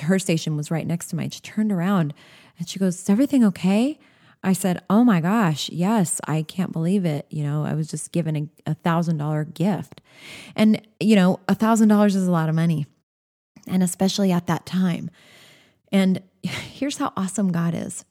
her 0.03 0.19
station 0.19 0.57
was 0.57 0.71
right 0.71 0.87
next 0.87 1.09
to 1.09 1.17
mine. 1.17 1.31
She 1.31 1.41
turned 1.41 1.73
around 1.73 2.15
and 2.59 2.69
she 2.69 2.79
goes, 2.79 3.01
Is 3.01 3.11
everything 3.11 3.45
okay? 3.45 3.99
I 4.45 4.53
said, 4.53 4.83
Oh 4.91 5.05
my 5.05 5.21
gosh, 5.21 5.69
yes, 5.71 6.21
I 6.27 6.43
can't 6.43 6.73
believe 6.73 7.05
it. 7.05 7.27
You 7.31 7.45
know, 7.45 7.65
I 7.65 7.75
was 7.75 7.89
just 7.89 8.13
given 8.13 8.51
a 8.67 8.75
thousand 8.75 9.19
dollar 9.19 9.45
gift. 9.45 10.01
And, 10.55 10.81
you 11.01 11.17
know, 11.17 11.41
a 11.49 11.55
thousand 11.55 11.89
dollars 11.89 12.15
is 12.15 12.27
a 12.27 12.33
lot 12.33 12.49
of 12.49 12.55
money 12.55 12.87
and 13.69 13.83
especially 13.83 14.33
at 14.33 14.47
that 14.47 14.67
time. 14.67 15.11
And 15.91 16.23
here's 16.43 16.99
how 16.99 17.13
awesome 17.17 17.53
God 17.53 17.75
is 17.75 18.05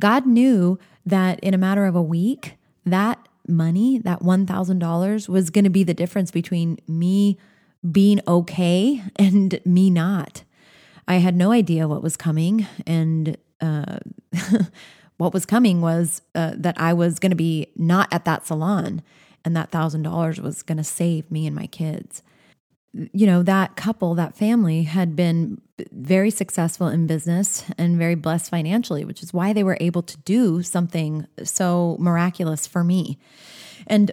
God 0.00 0.26
knew 0.26 0.78
that 1.06 1.40
in 1.40 1.54
a 1.54 1.58
matter 1.58 1.86
of 1.86 1.94
a 1.94 2.02
week, 2.02 2.56
that 2.84 3.27
money, 3.48 3.98
that 3.98 4.20
$1,000, 4.20 5.28
was 5.28 5.50
going 5.50 5.64
to 5.64 5.70
be 5.70 5.84
the 5.84 5.94
difference 5.94 6.30
between 6.30 6.78
me 6.86 7.38
being 7.90 8.20
okay 8.26 9.02
and 9.16 9.60
me 9.64 9.90
not. 9.90 10.44
I 11.06 11.16
had 11.16 11.34
no 11.34 11.52
idea 11.52 11.88
what 11.88 12.02
was 12.02 12.16
coming. 12.16 12.66
And 12.86 13.36
uh, 13.60 13.98
what 15.16 15.32
was 15.32 15.46
coming 15.46 15.80
was 15.80 16.22
uh, 16.34 16.52
that 16.56 16.78
I 16.78 16.92
was 16.92 17.18
going 17.18 17.30
to 17.30 17.36
be 17.36 17.68
not 17.76 18.12
at 18.12 18.24
that 18.26 18.46
salon, 18.46 19.02
and 19.44 19.56
that 19.56 19.70
$1,000 19.70 20.40
was 20.40 20.62
going 20.62 20.78
to 20.78 20.84
save 20.84 21.30
me 21.30 21.46
and 21.46 21.56
my 21.56 21.66
kids 21.66 22.22
you 23.12 23.26
know, 23.26 23.42
that 23.42 23.76
couple, 23.76 24.14
that 24.14 24.36
family 24.36 24.82
had 24.84 25.14
been 25.14 25.60
very 25.92 26.30
successful 26.30 26.88
in 26.88 27.06
business 27.06 27.64
and 27.76 27.98
very 27.98 28.14
blessed 28.14 28.50
financially, 28.50 29.04
which 29.04 29.22
is 29.22 29.32
why 29.32 29.52
they 29.52 29.64
were 29.64 29.78
able 29.80 30.02
to 30.02 30.16
do 30.18 30.62
something 30.62 31.26
so 31.42 31.96
miraculous 31.98 32.66
for 32.66 32.84
me. 32.84 33.18
And 33.86 34.10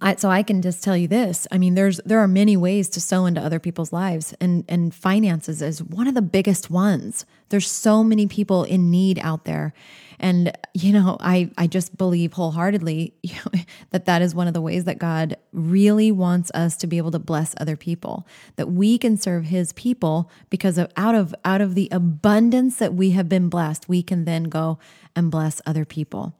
I, 0.00 0.16
so 0.16 0.30
I 0.30 0.42
can 0.42 0.62
just 0.62 0.82
tell 0.82 0.96
you 0.96 1.06
this. 1.06 1.46
I 1.52 1.58
mean, 1.58 1.74
there's 1.74 2.00
there 2.06 2.20
are 2.20 2.28
many 2.28 2.56
ways 2.56 2.88
to 2.90 3.02
sow 3.02 3.26
into 3.26 3.42
other 3.42 3.58
people's 3.58 3.92
lives, 3.92 4.34
and 4.40 4.64
and 4.66 4.94
finances 4.94 5.60
is 5.60 5.82
one 5.82 6.06
of 6.06 6.14
the 6.14 6.22
biggest 6.22 6.70
ones. 6.70 7.26
There's 7.50 7.70
so 7.70 8.02
many 8.02 8.26
people 8.26 8.64
in 8.64 8.90
need 8.90 9.18
out 9.18 9.44
there, 9.44 9.74
and 10.18 10.56
you 10.72 10.90
know, 10.94 11.18
I 11.20 11.50
I 11.58 11.66
just 11.66 11.98
believe 11.98 12.32
wholeheartedly 12.32 13.12
you 13.22 13.34
know, 13.54 13.60
that 13.90 14.06
that 14.06 14.22
is 14.22 14.34
one 14.34 14.48
of 14.48 14.54
the 14.54 14.62
ways 14.62 14.84
that 14.84 14.98
God 14.98 15.36
really 15.52 16.10
wants 16.10 16.50
us 16.54 16.78
to 16.78 16.86
be 16.86 16.96
able 16.96 17.10
to 17.10 17.18
bless 17.18 17.54
other 17.60 17.76
people. 17.76 18.26
That 18.56 18.70
we 18.70 18.96
can 18.96 19.18
serve 19.18 19.44
His 19.44 19.74
people 19.74 20.30
because 20.48 20.78
of 20.78 20.90
out 20.96 21.14
of 21.14 21.34
out 21.44 21.60
of 21.60 21.74
the 21.74 21.90
abundance 21.92 22.76
that 22.76 22.94
we 22.94 23.10
have 23.10 23.28
been 23.28 23.50
blessed, 23.50 23.86
we 23.86 24.02
can 24.02 24.24
then 24.24 24.44
go 24.44 24.78
and 25.14 25.30
bless 25.30 25.60
other 25.66 25.84
people. 25.84 26.34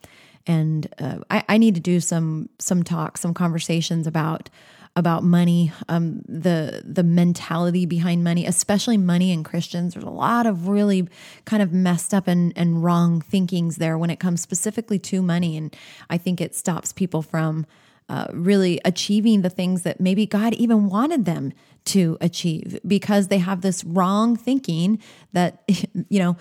And 0.46 0.86
uh, 0.98 1.18
I, 1.30 1.44
I 1.48 1.58
need 1.58 1.74
to 1.74 1.80
do 1.80 2.00
some 2.00 2.48
some 2.58 2.82
talks, 2.82 3.20
some 3.20 3.34
conversations 3.34 4.06
about 4.06 4.50
about 4.96 5.24
money, 5.24 5.72
um, 5.88 6.22
the 6.28 6.82
the 6.84 7.02
mentality 7.02 7.84
behind 7.84 8.22
money, 8.22 8.46
especially 8.46 8.96
money 8.96 9.32
in 9.32 9.42
Christians. 9.42 9.94
There's 9.94 10.04
a 10.04 10.10
lot 10.10 10.46
of 10.46 10.68
really 10.68 11.08
kind 11.44 11.62
of 11.62 11.72
messed 11.72 12.14
up 12.14 12.28
and, 12.28 12.52
and 12.56 12.84
wrong 12.84 13.20
thinkings 13.20 13.76
there 13.76 13.98
when 13.98 14.10
it 14.10 14.20
comes 14.20 14.40
specifically 14.40 14.98
to 15.00 15.22
money, 15.22 15.56
and 15.56 15.74
I 16.10 16.18
think 16.18 16.40
it 16.40 16.54
stops 16.54 16.92
people 16.92 17.22
from 17.22 17.66
uh, 18.08 18.26
really 18.32 18.80
achieving 18.84 19.42
the 19.42 19.50
things 19.50 19.82
that 19.82 20.00
maybe 20.00 20.26
God 20.26 20.54
even 20.54 20.88
wanted 20.88 21.24
them 21.24 21.52
to 21.86 22.16
achieve 22.20 22.78
because 22.86 23.28
they 23.28 23.38
have 23.38 23.62
this 23.62 23.82
wrong 23.84 24.36
thinking 24.36 25.00
that 25.32 25.62
you 26.08 26.18
know 26.18 26.36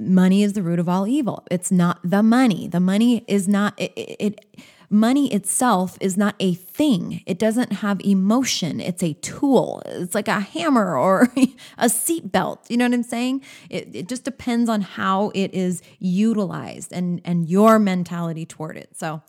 money 0.00 0.42
is 0.42 0.54
the 0.54 0.62
root 0.62 0.78
of 0.78 0.88
all 0.88 1.06
evil. 1.06 1.46
It's 1.50 1.70
not 1.70 2.00
the 2.02 2.22
money. 2.22 2.66
The 2.68 2.80
money 2.80 3.24
is 3.28 3.46
not 3.46 3.74
it, 3.78 3.92
it 3.96 4.44
money 4.88 5.32
itself 5.32 5.96
is 6.00 6.16
not 6.16 6.34
a 6.40 6.54
thing. 6.54 7.22
It 7.24 7.38
doesn't 7.38 7.74
have 7.74 8.00
emotion. 8.00 8.80
It's 8.80 9.02
a 9.02 9.12
tool. 9.14 9.82
It's 9.86 10.14
like 10.14 10.26
a 10.26 10.40
hammer 10.40 10.96
or 10.96 11.22
a 11.78 11.86
seatbelt. 11.86 12.68
You 12.68 12.76
know 12.76 12.86
what 12.86 12.94
I'm 12.94 13.02
saying? 13.04 13.42
It, 13.68 13.94
it 13.94 14.08
just 14.08 14.24
depends 14.24 14.68
on 14.68 14.80
how 14.80 15.30
it 15.34 15.54
is 15.54 15.82
utilized 15.98 16.92
and 16.92 17.20
and 17.24 17.48
your 17.48 17.78
mentality 17.78 18.46
toward 18.46 18.76
it. 18.76 18.96
So, 18.96 19.22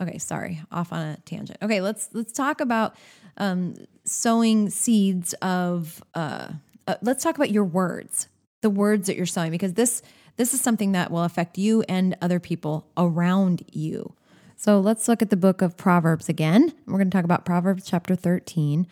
okay, 0.00 0.18
sorry, 0.18 0.60
off 0.70 0.92
on 0.92 1.00
a 1.00 1.16
tangent. 1.24 1.58
Okay, 1.62 1.80
let's 1.80 2.10
let's 2.12 2.32
talk 2.32 2.60
about 2.60 2.96
um, 3.38 3.74
sowing 4.04 4.68
seeds 4.70 5.32
of. 5.34 6.02
Uh, 6.14 6.48
uh, 6.86 6.96
let's 7.02 7.22
talk 7.22 7.36
about 7.36 7.50
your 7.50 7.64
words, 7.64 8.28
the 8.60 8.70
words 8.70 9.06
that 9.06 9.16
you're 9.16 9.26
sowing, 9.26 9.50
because 9.50 9.74
this 9.74 10.02
this 10.36 10.54
is 10.54 10.60
something 10.60 10.92
that 10.92 11.10
will 11.10 11.24
affect 11.24 11.58
you 11.58 11.82
and 11.88 12.16
other 12.22 12.38
people 12.38 12.86
around 12.96 13.64
you. 13.72 14.14
So 14.56 14.78
let's 14.78 15.08
look 15.08 15.20
at 15.20 15.30
the 15.30 15.36
book 15.36 15.62
of 15.62 15.76
Proverbs 15.76 16.28
again. 16.28 16.72
We're 16.86 16.98
going 16.98 17.10
to 17.10 17.16
talk 17.16 17.24
about 17.24 17.44
Proverbs 17.44 17.84
chapter 17.86 18.14
13, 18.14 18.86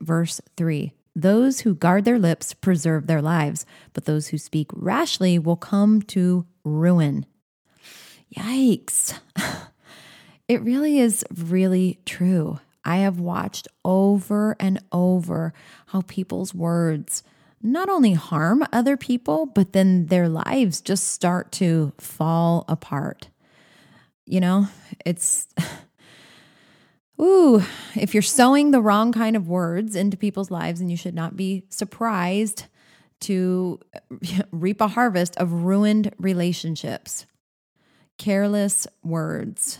verse 0.00 0.40
3. 0.56 0.92
Those 1.14 1.60
who 1.60 1.74
guard 1.74 2.04
their 2.04 2.18
lips 2.18 2.54
preserve 2.54 3.06
their 3.06 3.22
lives, 3.22 3.66
but 3.92 4.04
those 4.04 4.28
who 4.28 4.38
speak 4.38 4.68
rashly 4.72 5.38
will 5.38 5.56
come 5.56 6.02
to 6.02 6.46
ruin. 6.64 7.26
Yikes. 8.36 9.18
It 10.52 10.60
really 10.60 10.98
is 10.98 11.24
really 11.34 11.98
true. 12.04 12.60
I 12.84 12.96
have 12.96 13.18
watched 13.18 13.68
over 13.86 14.54
and 14.60 14.82
over 14.92 15.54
how 15.86 16.02
people's 16.02 16.54
words 16.54 17.22
not 17.62 17.88
only 17.88 18.12
harm 18.12 18.66
other 18.72 18.96
people, 18.96 19.46
but 19.46 19.72
then 19.72 20.06
their 20.06 20.28
lives 20.28 20.80
just 20.80 21.08
start 21.08 21.52
to 21.52 21.92
fall 21.98 22.64
apart. 22.68 23.28
You 24.26 24.40
know, 24.40 24.68
it's, 25.06 25.46
ooh, 27.20 27.62
if 27.94 28.14
you're 28.14 28.22
sowing 28.22 28.70
the 28.70 28.82
wrong 28.82 29.12
kind 29.12 29.36
of 29.36 29.48
words 29.48 29.94
into 29.94 30.16
people's 30.16 30.50
lives, 30.50 30.80
and 30.80 30.90
you 30.90 30.96
should 30.96 31.14
not 31.14 31.36
be 31.36 31.64
surprised 31.68 32.64
to 33.20 33.80
reap 34.50 34.80
a 34.80 34.88
harvest 34.88 35.36
of 35.36 35.52
ruined 35.64 36.12
relationships, 36.18 37.26
careless 38.18 38.86
words. 39.02 39.78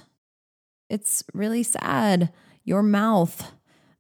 It's 0.89 1.25
really 1.35 1.63
sad. 1.63 2.33
Your 2.65 2.83
mouth, 2.83 3.53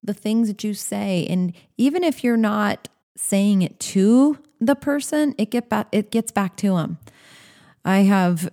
the 0.03 0.15
things 0.15 0.49
that 0.49 0.63
you 0.63 0.75
say, 0.75 1.27
and 1.29 1.53
even 1.77 2.05
if 2.05 2.23
you're 2.23 2.37
not 2.37 2.89
saying 3.17 3.63
it 3.63 3.79
to 3.81 4.39
the 4.61 4.75
person, 4.75 5.35
it 5.39 5.51
get 5.51 5.69
back 5.69 5.89
it 5.93 6.11
gets 6.11 6.31
back 6.31 6.57
to 6.57 6.77
them. 6.77 6.99
I 7.85 7.99
have 7.99 8.49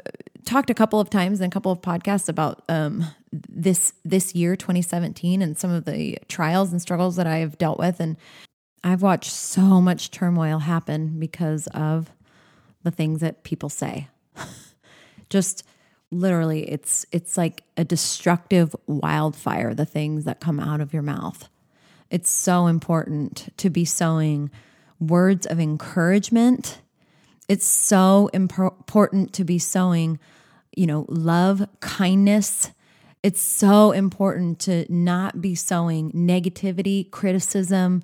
talked 0.45 0.69
a 0.69 0.73
couple 0.73 0.99
of 0.99 1.09
times 1.09 1.39
in 1.39 1.47
a 1.47 1.51
couple 1.51 1.71
of 1.71 1.81
podcasts 1.81 2.29
about 2.29 2.63
um, 2.69 3.05
this 3.31 3.93
this 4.03 4.33
year 4.33 4.55
2017 4.55 5.41
and 5.41 5.57
some 5.57 5.71
of 5.71 5.85
the 5.85 6.17
trials 6.27 6.71
and 6.71 6.81
struggles 6.81 7.15
that 7.17 7.27
I 7.27 7.37
have 7.37 7.57
dealt 7.57 7.79
with 7.79 7.99
and 7.99 8.17
I've 8.83 9.01
watched 9.01 9.31
so 9.31 9.81
much 9.81 10.09
turmoil 10.09 10.59
happen 10.59 11.19
because 11.19 11.67
of 11.67 12.11
the 12.83 12.91
things 12.91 13.19
that 13.19 13.43
people 13.43 13.69
say. 13.69 14.07
Just 15.29 15.65
literally 16.11 16.69
it's 16.69 17.05
it's 17.11 17.37
like 17.37 17.63
a 17.77 17.83
destructive 17.83 18.75
wildfire 18.87 19.75
the 19.75 19.85
things 19.85 20.25
that 20.25 20.39
come 20.39 20.59
out 20.59 20.81
of 20.81 20.93
your 20.93 21.03
mouth. 21.03 21.49
It's 22.09 22.29
so 22.29 22.67
important 22.67 23.49
to 23.57 23.69
be 23.69 23.85
sowing 23.85 24.49
words 24.99 25.45
of 25.45 25.59
encouragement. 25.59 26.81
It's 27.47 27.67
so 27.67 28.29
important 28.33 29.33
to 29.33 29.43
be 29.43 29.59
sowing, 29.59 30.19
you 30.75 30.87
know, 30.87 31.05
love, 31.07 31.67
kindness. 31.79 32.71
It's 33.21 33.41
so 33.41 33.91
important 33.91 34.59
to 34.61 34.85
not 34.91 35.41
be 35.41 35.55
sowing 35.55 36.11
negativity, 36.11 37.09
criticism, 37.11 38.03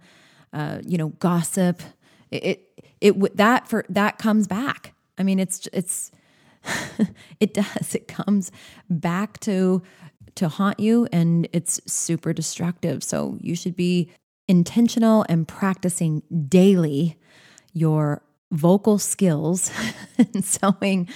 uh, 0.54 0.80
you 0.86 0.98
know, 0.98 1.10
gossip. 1.10 1.82
It, 2.32 2.44
it, 2.44 2.84
it 3.02 3.38
that 3.38 3.68
for 3.68 3.86
that 3.90 4.18
comes 4.18 4.48
back. 4.48 4.94
I 5.18 5.24
mean, 5.24 5.40
it's 5.40 5.68
it's 5.74 6.12
it 7.40 7.54
does. 7.54 7.96
It 7.96 8.08
comes 8.08 8.52
back 8.90 9.40
to 9.42 9.82
to 10.36 10.50
haunt 10.50 10.80
you 10.80 11.08
and 11.12 11.48
it's 11.54 11.80
super 11.92 12.34
destructive. 12.34 13.04
So 13.04 13.38
you 13.42 13.56
should 13.56 13.76
be 13.76 14.12
intentional 14.48 15.26
and 15.28 15.48
practicing 15.48 16.22
daily 16.48 17.18
your 17.74 18.22
vocal 18.52 18.98
skills 18.98 19.72
and 20.18 20.44
sowing 20.46 21.10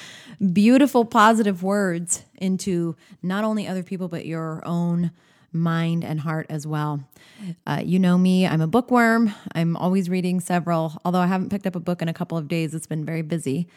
beautiful 0.54 1.06
positive 1.06 1.64
words 1.64 2.24
into 2.36 2.96
not 3.22 3.44
only 3.44 3.68
other 3.68 3.84
people 3.84 4.08
but 4.08 4.26
your 4.26 4.62
own 4.66 5.12
mind 5.52 6.04
and 6.04 6.20
heart 6.20 6.46
as 6.50 6.66
well. 6.68 7.04
Uh, 7.66 7.82
you 7.84 8.00
know 8.00 8.18
me, 8.18 8.46
I'm 8.46 8.62
a 8.62 8.68
bookworm. 8.68 9.34
I'm 9.54 9.76
always 9.76 10.10
reading 10.10 10.40
several, 10.40 11.00
although 11.04 11.20
I 11.20 11.28
haven't 11.28 11.50
picked 11.50 11.66
up 11.66 11.76
a 11.76 11.80
book 11.80 12.02
in 12.02 12.08
a 12.08 12.14
couple 12.14 12.38
of 12.38 12.48
days. 12.48 12.74
It's 12.76 12.88
been 12.88 13.06
very 13.06 13.22
busy 13.22 13.68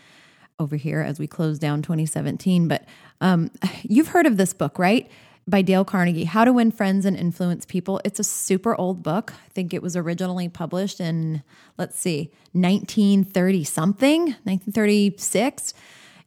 over 0.58 0.76
here 0.76 1.00
as 1.00 1.18
we 1.18 1.26
close 1.26 1.58
down 1.58 1.82
2017. 1.82 2.68
But 2.68 2.84
um, 3.20 3.50
you've 3.82 4.08
heard 4.08 4.26
of 4.26 4.36
this 4.36 4.52
book, 4.52 4.78
right? 4.78 5.10
By 5.46 5.62
Dale 5.62 5.84
Carnegie, 5.84 6.24
How 6.24 6.44
to 6.44 6.52
Win 6.52 6.70
Friends 6.70 7.04
and 7.04 7.16
Influence 7.16 7.66
People. 7.66 8.00
It's 8.04 8.20
a 8.20 8.24
super 8.24 8.76
old 8.76 9.02
book. 9.02 9.32
I 9.32 9.48
think 9.50 9.74
it 9.74 9.82
was 9.82 9.96
originally 9.96 10.48
published 10.48 11.00
in, 11.00 11.42
let's 11.78 11.98
see, 11.98 12.30
1930 12.52 13.64
something, 13.64 14.20
1936. 14.44 15.74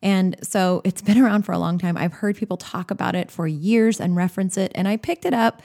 And 0.01 0.35
so 0.43 0.81
it's 0.83 1.01
been 1.01 1.17
around 1.17 1.43
for 1.43 1.53
a 1.53 1.57
long 1.57 1.77
time. 1.79 1.97
I've 1.97 2.13
heard 2.13 2.35
people 2.35 2.57
talk 2.57 2.91
about 2.91 3.15
it 3.15 3.31
for 3.31 3.47
years 3.47 3.99
and 3.99 4.15
reference 4.15 4.57
it. 4.57 4.71
And 4.75 4.87
I 4.87 4.97
picked 4.97 5.25
it 5.25 5.33
up 5.33 5.61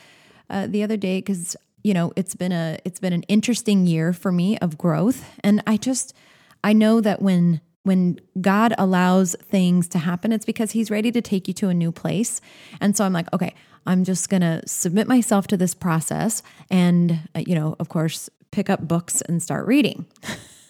uh, 0.49 0.67
the 0.67 0.83
other 0.83 0.97
day 0.97 1.19
because 1.19 1.57
you 1.83 1.95
know 1.95 2.13
it's 2.17 2.35
been 2.35 2.53
a 2.53 2.79
it's 2.85 3.01
been 3.01 3.13
an 3.13 3.23
interesting 3.23 3.87
year 3.87 4.13
for 4.13 4.33
me 4.33 4.59
of 4.59 4.77
growth. 4.77 5.25
And 5.43 5.63
I 5.67 5.77
just 5.77 6.15
I 6.63 6.73
know 6.73 7.01
that 7.01 7.23
when 7.23 7.61
when 7.83 8.21
God 8.40 8.75
allows 8.79 9.35
things 9.43 9.88
to 9.88 9.99
happen, 9.99 10.33
it's 10.33 10.45
because 10.45 10.73
He's 10.73 10.90
ready 10.90 11.11
to 11.12 11.23
take 11.23 11.49
you 11.49 11.55
to 11.55 11.69
a 11.69 11.75
new 11.75 11.93
place. 11.93 12.40
And 12.81 12.97
so 12.97 13.05
I'm 13.05 13.12
like, 13.12 13.33
okay, 13.33 13.55
I'm 13.87 14.05
just 14.05 14.29
going 14.29 14.43
to 14.43 14.62
submit 14.66 15.09
myself 15.09 15.47
to 15.49 15.57
this 15.57 15.75
process 15.75 16.43
and, 16.71 17.29
uh, 17.35 17.43
you 17.47 17.55
know, 17.55 17.77
of 17.81 17.88
course, 17.88 18.29
pick 18.51 18.69
up 18.69 18.87
books 18.87 19.21
and 19.23 19.43
start 19.43 19.66
reading, 19.66 20.07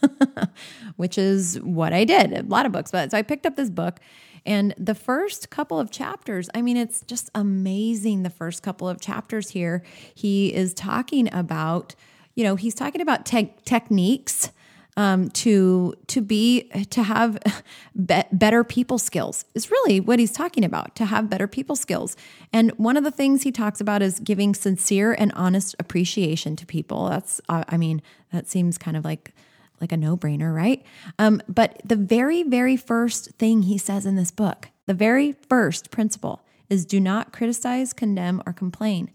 which 0.96 1.18
is 1.18 1.58
what 1.60 1.92
I 1.92 2.04
did. 2.04 2.32
A 2.32 2.42
lot 2.42 2.66
of 2.66 2.72
books. 2.72 2.90
But 2.90 3.10
so 3.10 3.18
I 3.18 3.22
picked 3.22 3.46
up 3.46 3.56
this 3.56 3.70
book. 3.70 4.00
And 4.46 4.74
the 4.78 4.94
first 4.94 5.50
couple 5.50 5.78
of 5.78 5.90
chapters, 5.90 6.48
I 6.54 6.62
mean, 6.62 6.78
it's 6.78 7.02
just 7.02 7.30
amazing. 7.34 8.22
The 8.22 8.30
first 8.30 8.62
couple 8.62 8.88
of 8.88 8.98
chapters 9.00 9.50
here, 9.50 9.82
he 10.14 10.54
is 10.54 10.72
talking 10.72 11.28
about, 11.34 11.94
you 12.34 12.44
know, 12.44 12.56
he's 12.56 12.74
talking 12.74 13.02
about 13.02 13.26
te- 13.26 13.54
techniques 13.66 14.50
um, 14.96 15.30
to 15.30 15.94
to 16.08 16.20
be 16.20 16.62
to 16.90 17.02
have 17.02 17.38
be- 18.06 18.22
better 18.32 18.64
people 18.64 18.98
skills 18.98 19.44
is 19.54 19.70
really 19.70 20.00
what 20.00 20.18
he's 20.18 20.32
talking 20.32 20.64
about 20.64 20.94
to 20.96 21.04
have 21.04 21.30
better 21.30 21.46
people 21.46 21.76
skills. 21.76 22.16
And 22.52 22.72
one 22.72 22.96
of 22.96 23.04
the 23.04 23.10
things 23.10 23.42
he 23.42 23.52
talks 23.52 23.80
about 23.80 24.02
is 24.02 24.18
giving 24.20 24.54
sincere 24.54 25.12
and 25.12 25.32
honest 25.32 25.74
appreciation 25.78 26.56
to 26.56 26.66
people. 26.66 27.08
That's 27.08 27.40
uh, 27.48 27.64
i 27.68 27.76
mean 27.76 28.02
that 28.32 28.48
seems 28.48 28.78
kind 28.78 28.96
of 28.96 29.04
like 29.04 29.34
like 29.80 29.92
a 29.92 29.96
no-brainer 29.96 30.54
right? 30.54 30.84
Um, 31.18 31.40
but 31.48 31.80
the 31.84 31.96
very 31.96 32.42
very 32.42 32.76
first 32.76 33.32
thing 33.38 33.62
he 33.62 33.78
says 33.78 34.06
in 34.06 34.16
this 34.16 34.30
book 34.30 34.68
the 34.86 34.94
very 34.94 35.32
first 35.32 35.90
principle 35.90 36.44
is 36.68 36.84
do 36.84 37.00
not 37.00 37.32
criticize 37.32 37.92
condemn 37.92 38.42
or 38.46 38.52
complain 38.52 39.10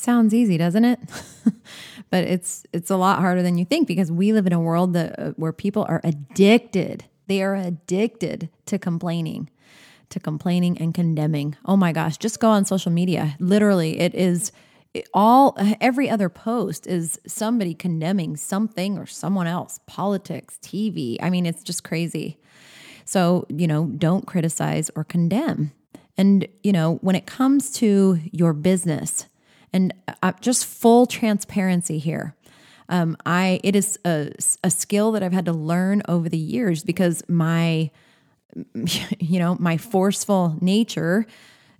Sounds 0.00 0.32
easy, 0.32 0.56
doesn't 0.56 0.86
it? 0.86 0.98
but 2.10 2.24
it's 2.24 2.64
it's 2.72 2.88
a 2.88 2.96
lot 2.96 3.18
harder 3.18 3.42
than 3.42 3.58
you 3.58 3.66
think 3.66 3.86
because 3.86 4.10
we 4.10 4.32
live 4.32 4.46
in 4.46 4.54
a 4.54 4.60
world 4.60 4.94
that 4.94 5.18
uh, 5.18 5.30
where 5.32 5.52
people 5.52 5.84
are 5.90 6.00
addicted. 6.02 7.04
They 7.26 7.42
are 7.42 7.54
addicted 7.54 8.48
to 8.64 8.78
complaining, 8.78 9.50
to 10.08 10.18
complaining 10.18 10.78
and 10.78 10.94
condemning. 10.94 11.54
Oh 11.66 11.76
my 11.76 11.92
gosh, 11.92 12.16
just 12.16 12.40
go 12.40 12.48
on 12.48 12.64
social 12.64 12.90
media. 12.90 13.36
Literally, 13.40 14.00
it 14.00 14.14
is 14.14 14.52
all 15.12 15.54
every 15.82 16.08
other 16.08 16.30
post 16.30 16.86
is 16.86 17.20
somebody 17.26 17.74
condemning 17.74 18.38
something 18.38 18.96
or 18.96 19.04
someone 19.04 19.46
else, 19.46 19.80
politics, 19.86 20.58
TV. 20.62 21.18
I 21.20 21.28
mean, 21.28 21.44
it's 21.44 21.62
just 21.62 21.84
crazy. 21.84 22.40
So, 23.04 23.44
you 23.50 23.66
know, 23.66 23.84
don't 23.84 24.26
criticize 24.26 24.90
or 24.96 25.04
condemn. 25.04 25.72
And, 26.16 26.48
you 26.62 26.72
know, 26.72 26.94
when 27.02 27.16
it 27.16 27.26
comes 27.26 27.70
to 27.74 28.18
your 28.32 28.54
business, 28.54 29.26
and 29.72 29.94
uh, 30.22 30.32
just 30.40 30.64
full 30.66 31.06
transparency 31.06 31.98
here. 31.98 32.34
Um, 32.88 33.16
I 33.24 33.60
it 33.62 33.76
is 33.76 33.98
a, 34.04 34.32
a 34.64 34.70
skill 34.70 35.12
that 35.12 35.22
I've 35.22 35.32
had 35.32 35.44
to 35.44 35.52
learn 35.52 36.02
over 36.08 36.28
the 36.28 36.38
years 36.38 36.82
because 36.82 37.22
my 37.28 37.90
you 39.18 39.38
know 39.38 39.56
my 39.60 39.76
forceful 39.76 40.56
nature 40.60 41.26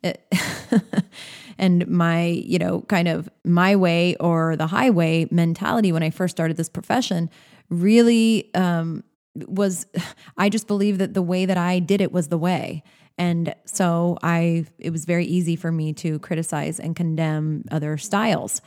and 1.59 1.87
my 1.89 2.27
you 2.27 2.59
know 2.59 2.83
kind 2.83 3.09
of 3.09 3.29
my 3.45 3.75
way 3.77 4.15
or 4.17 4.57
the 4.57 4.69
highway 4.69 5.27
mentality 5.31 5.91
when 5.93 6.03
I 6.03 6.11
first 6.11 6.37
started 6.37 6.57
this 6.57 6.69
profession 6.69 7.29
really 7.69 8.53
um, 8.55 9.03
was 9.35 9.87
I 10.37 10.49
just 10.49 10.67
believe 10.67 10.99
that 10.99 11.15
the 11.15 11.23
way 11.23 11.45
that 11.45 11.59
I 11.59 11.81
did 11.81 12.01
it 12.01 12.13
was 12.13 12.29
the 12.29 12.39
way 12.39 12.83
And 13.19 13.55
so 13.65 14.19
I 14.23 14.67
it 14.79 14.91
was 14.91 15.05
very 15.05 15.27
easy 15.27 15.57
for 15.57 15.71
me 15.71 15.93
to 15.95 16.19
criticize 16.21 16.81
and 16.81 16.97
condemn 16.97 17.65
other 17.71 17.99
styles. 17.99 18.61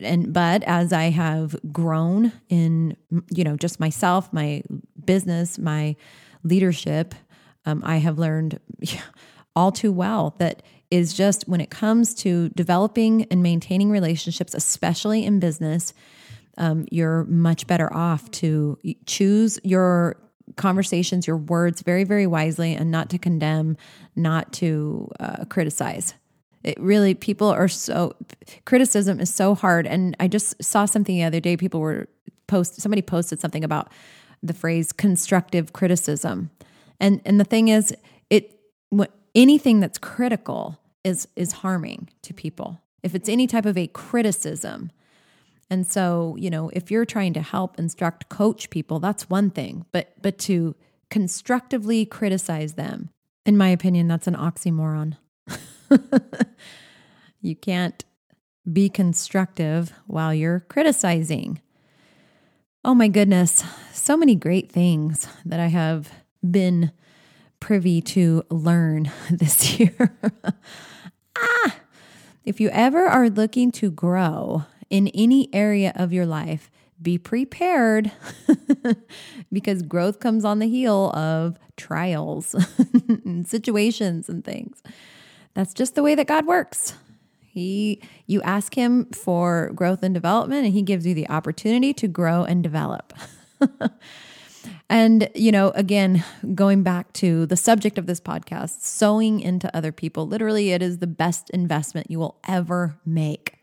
And 0.00 0.32
but 0.32 0.62
as 0.64 0.92
I 0.92 1.04
have 1.10 1.56
grown 1.72 2.32
in 2.48 2.96
you 3.30 3.44
know 3.44 3.56
just 3.56 3.80
myself, 3.80 4.32
my 4.32 4.62
business, 5.04 5.58
my 5.58 5.96
leadership, 6.44 7.14
um, 7.66 7.82
I 7.84 7.96
have 7.96 8.18
learned 8.18 8.60
all 9.56 9.72
too 9.72 9.92
well 9.92 10.34
that 10.38 10.62
is 10.90 11.14
just 11.14 11.46
when 11.48 11.60
it 11.60 11.70
comes 11.70 12.14
to 12.14 12.48
developing 12.50 13.24
and 13.30 13.42
maintaining 13.42 13.90
relationships, 13.90 14.54
especially 14.54 15.24
in 15.24 15.38
business, 15.38 15.94
um, 16.58 16.84
you're 16.90 17.24
much 17.24 17.66
better 17.66 17.92
off 17.94 18.30
to 18.32 18.78
choose 19.06 19.58
your 19.62 20.16
conversations, 20.56 21.26
your 21.26 21.36
words 21.36 21.82
very, 21.82 22.04
very 22.04 22.26
wisely 22.26 22.74
and 22.74 22.90
not 22.90 23.10
to 23.10 23.18
condemn, 23.18 23.76
not 24.16 24.52
to 24.54 25.10
uh, 25.20 25.44
criticize. 25.46 26.14
It 26.62 26.78
really, 26.78 27.14
people 27.14 27.48
are 27.48 27.68
so, 27.68 28.14
criticism 28.64 29.20
is 29.20 29.32
so 29.32 29.54
hard. 29.54 29.86
And 29.86 30.16
I 30.20 30.28
just 30.28 30.62
saw 30.62 30.84
something 30.84 31.16
the 31.16 31.24
other 31.24 31.40
day, 31.40 31.56
people 31.56 31.80
were 31.80 32.08
post, 32.46 32.80
somebody 32.80 33.02
posted 33.02 33.40
something 33.40 33.64
about 33.64 33.90
the 34.42 34.52
phrase 34.52 34.92
constructive 34.92 35.72
criticism. 35.72 36.50
And, 36.98 37.20
and 37.24 37.40
the 37.40 37.44
thing 37.44 37.68
is, 37.68 37.94
it, 38.28 38.58
what, 38.90 39.12
anything 39.34 39.80
that's 39.80 39.98
critical 39.98 40.78
is, 41.04 41.28
is 41.36 41.52
harming 41.52 42.08
to 42.22 42.34
people. 42.34 42.80
If 43.02 43.14
it's 43.14 43.28
any 43.28 43.46
type 43.46 43.64
of 43.64 43.78
a 43.78 43.86
criticism, 43.86 44.90
and 45.70 45.86
so, 45.86 46.36
you 46.36 46.50
know, 46.50 46.68
if 46.72 46.90
you're 46.90 47.04
trying 47.04 47.32
to 47.34 47.42
help, 47.42 47.78
instruct, 47.78 48.28
coach 48.28 48.70
people, 48.70 48.98
that's 48.98 49.30
one 49.30 49.50
thing. 49.50 49.86
But 49.92 50.12
but 50.20 50.36
to 50.40 50.74
constructively 51.10 52.04
criticize 52.04 52.74
them, 52.74 53.10
in 53.46 53.56
my 53.56 53.68
opinion, 53.68 54.08
that's 54.08 54.26
an 54.26 54.34
oxymoron. 54.34 55.16
you 57.40 57.54
can't 57.54 58.04
be 58.70 58.88
constructive 58.88 59.92
while 60.06 60.34
you're 60.34 60.60
criticizing. 60.60 61.60
Oh 62.84 62.94
my 62.94 63.08
goodness, 63.08 63.62
so 63.92 64.16
many 64.16 64.34
great 64.34 64.72
things 64.72 65.28
that 65.44 65.60
I 65.60 65.66
have 65.66 66.10
been 66.48 66.92
privy 67.60 68.00
to 68.00 68.42
learn 68.50 69.10
this 69.30 69.78
year. 69.78 70.18
ah, 71.38 71.76
if 72.44 72.60
you 72.60 72.70
ever 72.70 73.06
are 73.06 73.30
looking 73.30 73.70
to 73.72 73.90
grow 73.90 74.64
in 74.90 75.08
any 75.08 75.48
area 75.54 75.92
of 75.94 76.12
your 76.12 76.26
life, 76.26 76.70
be 77.00 77.16
prepared 77.16 78.12
because 79.52 79.82
growth 79.82 80.20
comes 80.20 80.44
on 80.44 80.58
the 80.58 80.68
heel 80.68 81.10
of 81.10 81.58
trials 81.76 82.54
and 83.08 83.46
situations 83.46 84.28
and 84.28 84.44
things. 84.44 84.82
That's 85.54 85.72
just 85.72 85.94
the 85.94 86.02
way 86.02 86.14
that 86.14 86.26
God 86.26 86.46
works. 86.46 86.94
He 87.40 88.00
you 88.26 88.42
ask 88.42 88.74
him 88.74 89.06
for 89.06 89.72
growth 89.74 90.02
and 90.02 90.14
development 90.14 90.66
and 90.66 90.74
he 90.74 90.82
gives 90.82 91.06
you 91.06 91.14
the 91.14 91.28
opportunity 91.28 91.92
to 91.94 92.06
grow 92.06 92.44
and 92.44 92.62
develop. 92.62 93.12
and 94.90 95.28
you 95.34 95.50
know, 95.50 95.70
again, 95.70 96.22
going 96.54 96.82
back 96.82 97.12
to 97.14 97.46
the 97.46 97.56
subject 97.56 97.98
of 97.98 98.06
this 98.06 98.20
podcast, 98.20 98.82
sowing 98.82 99.40
into 99.40 99.74
other 99.74 99.90
people. 99.90 100.28
Literally 100.28 100.70
it 100.70 100.82
is 100.82 100.98
the 100.98 101.08
best 101.08 101.50
investment 101.50 102.10
you 102.10 102.18
will 102.18 102.38
ever 102.46 102.98
make 103.04 103.59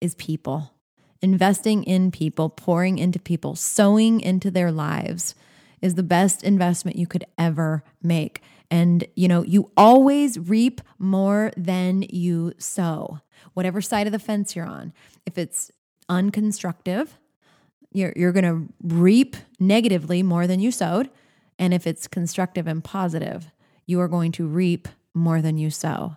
is 0.00 0.14
people. 0.14 0.72
Investing 1.22 1.84
in 1.84 2.10
people, 2.10 2.48
pouring 2.50 2.98
into 2.98 3.18
people, 3.18 3.54
sowing 3.54 4.20
into 4.20 4.50
their 4.50 4.70
lives 4.70 5.34
is 5.80 5.94
the 5.94 6.02
best 6.02 6.42
investment 6.42 6.96
you 6.96 7.06
could 7.06 7.24
ever 7.38 7.82
make. 8.02 8.42
And, 8.70 9.06
you 9.14 9.28
know, 9.28 9.42
you 9.42 9.70
always 9.76 10.38
reap 10.38 10.80
more 10.98 11.52
than 11.56 12.02
you 12.02 12.52
sow, 12.58 13.20
whatever 13.52 13.80
side 13.80 14.06
of 14.06 14.12
the 14.12 14.18
fence 14.18 14.56
you're 14.56 14.66
on. 14.66 14.92
If 15.26 15.38
it's 15.38 15.70
unconstructive, 16.08 17.08
you're, 17.92 18.12
you're 18.16 18.32
going 18.32 18.44
to 18.44 18.72
reap 18.82 19.36
negatively 19.60 20.22
more 20.22 20.46
than 20.46 20.60
you 20.60 20.70
sowed. 20.70 21.08
And 21.58 21.72
if 21.72 21.86
it's 21.86 22.08
constructive 22.08 22.66
and 22.66 22.82
positive, 22.82 23.50
you 23.86 24.00
are 24.00 24.08
going 24.08 24.32
to 24.32 24.46
reap 24.46 24.88
more 25.14 25.40
than 25.40 25.56
you 25.56 25.70
sow. 25.70 26.16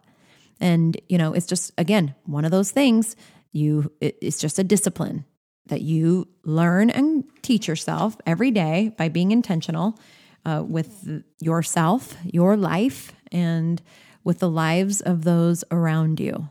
And, 0.59 0.99
you 1.07 1.17
know, 1.17 1.33
it's 1.33 1.45
just, 1.45 1.71
again, 1.77 2.15
one 2.25 2.45
of 2.45 2.51
those 2.51 2.71
things 2.71 3.15
you 3.51 3.91
it, 4.01 4.17
it's 4.21 4.39
just 4.39 4.59
a 4.59 4.63
discipline 4.63 5.25
that 5.67 5.81
you 5.81 6.27
learn 6.43 6.89
and 6.89 7.23
teach 7.41 7.67
yourself 7.67 8.17
every 8.25 8.51
day 8.51 8.93
by 8.97 9.09
being 9.09 9.31
intentional 9.31 9.99
uh, 10.45 10.63
with 10.65 11.23
yourself, 11.39 12.15
your 12.23 12.55
life, 12.55 13.11
and 13.31 13.81
with 14.23 14.39
the 14.39 14.49
lives 14.49 15.01
of 15.01 15.23
those 15.23 15.63
around 15.71 16.19
you. 16.19 16.49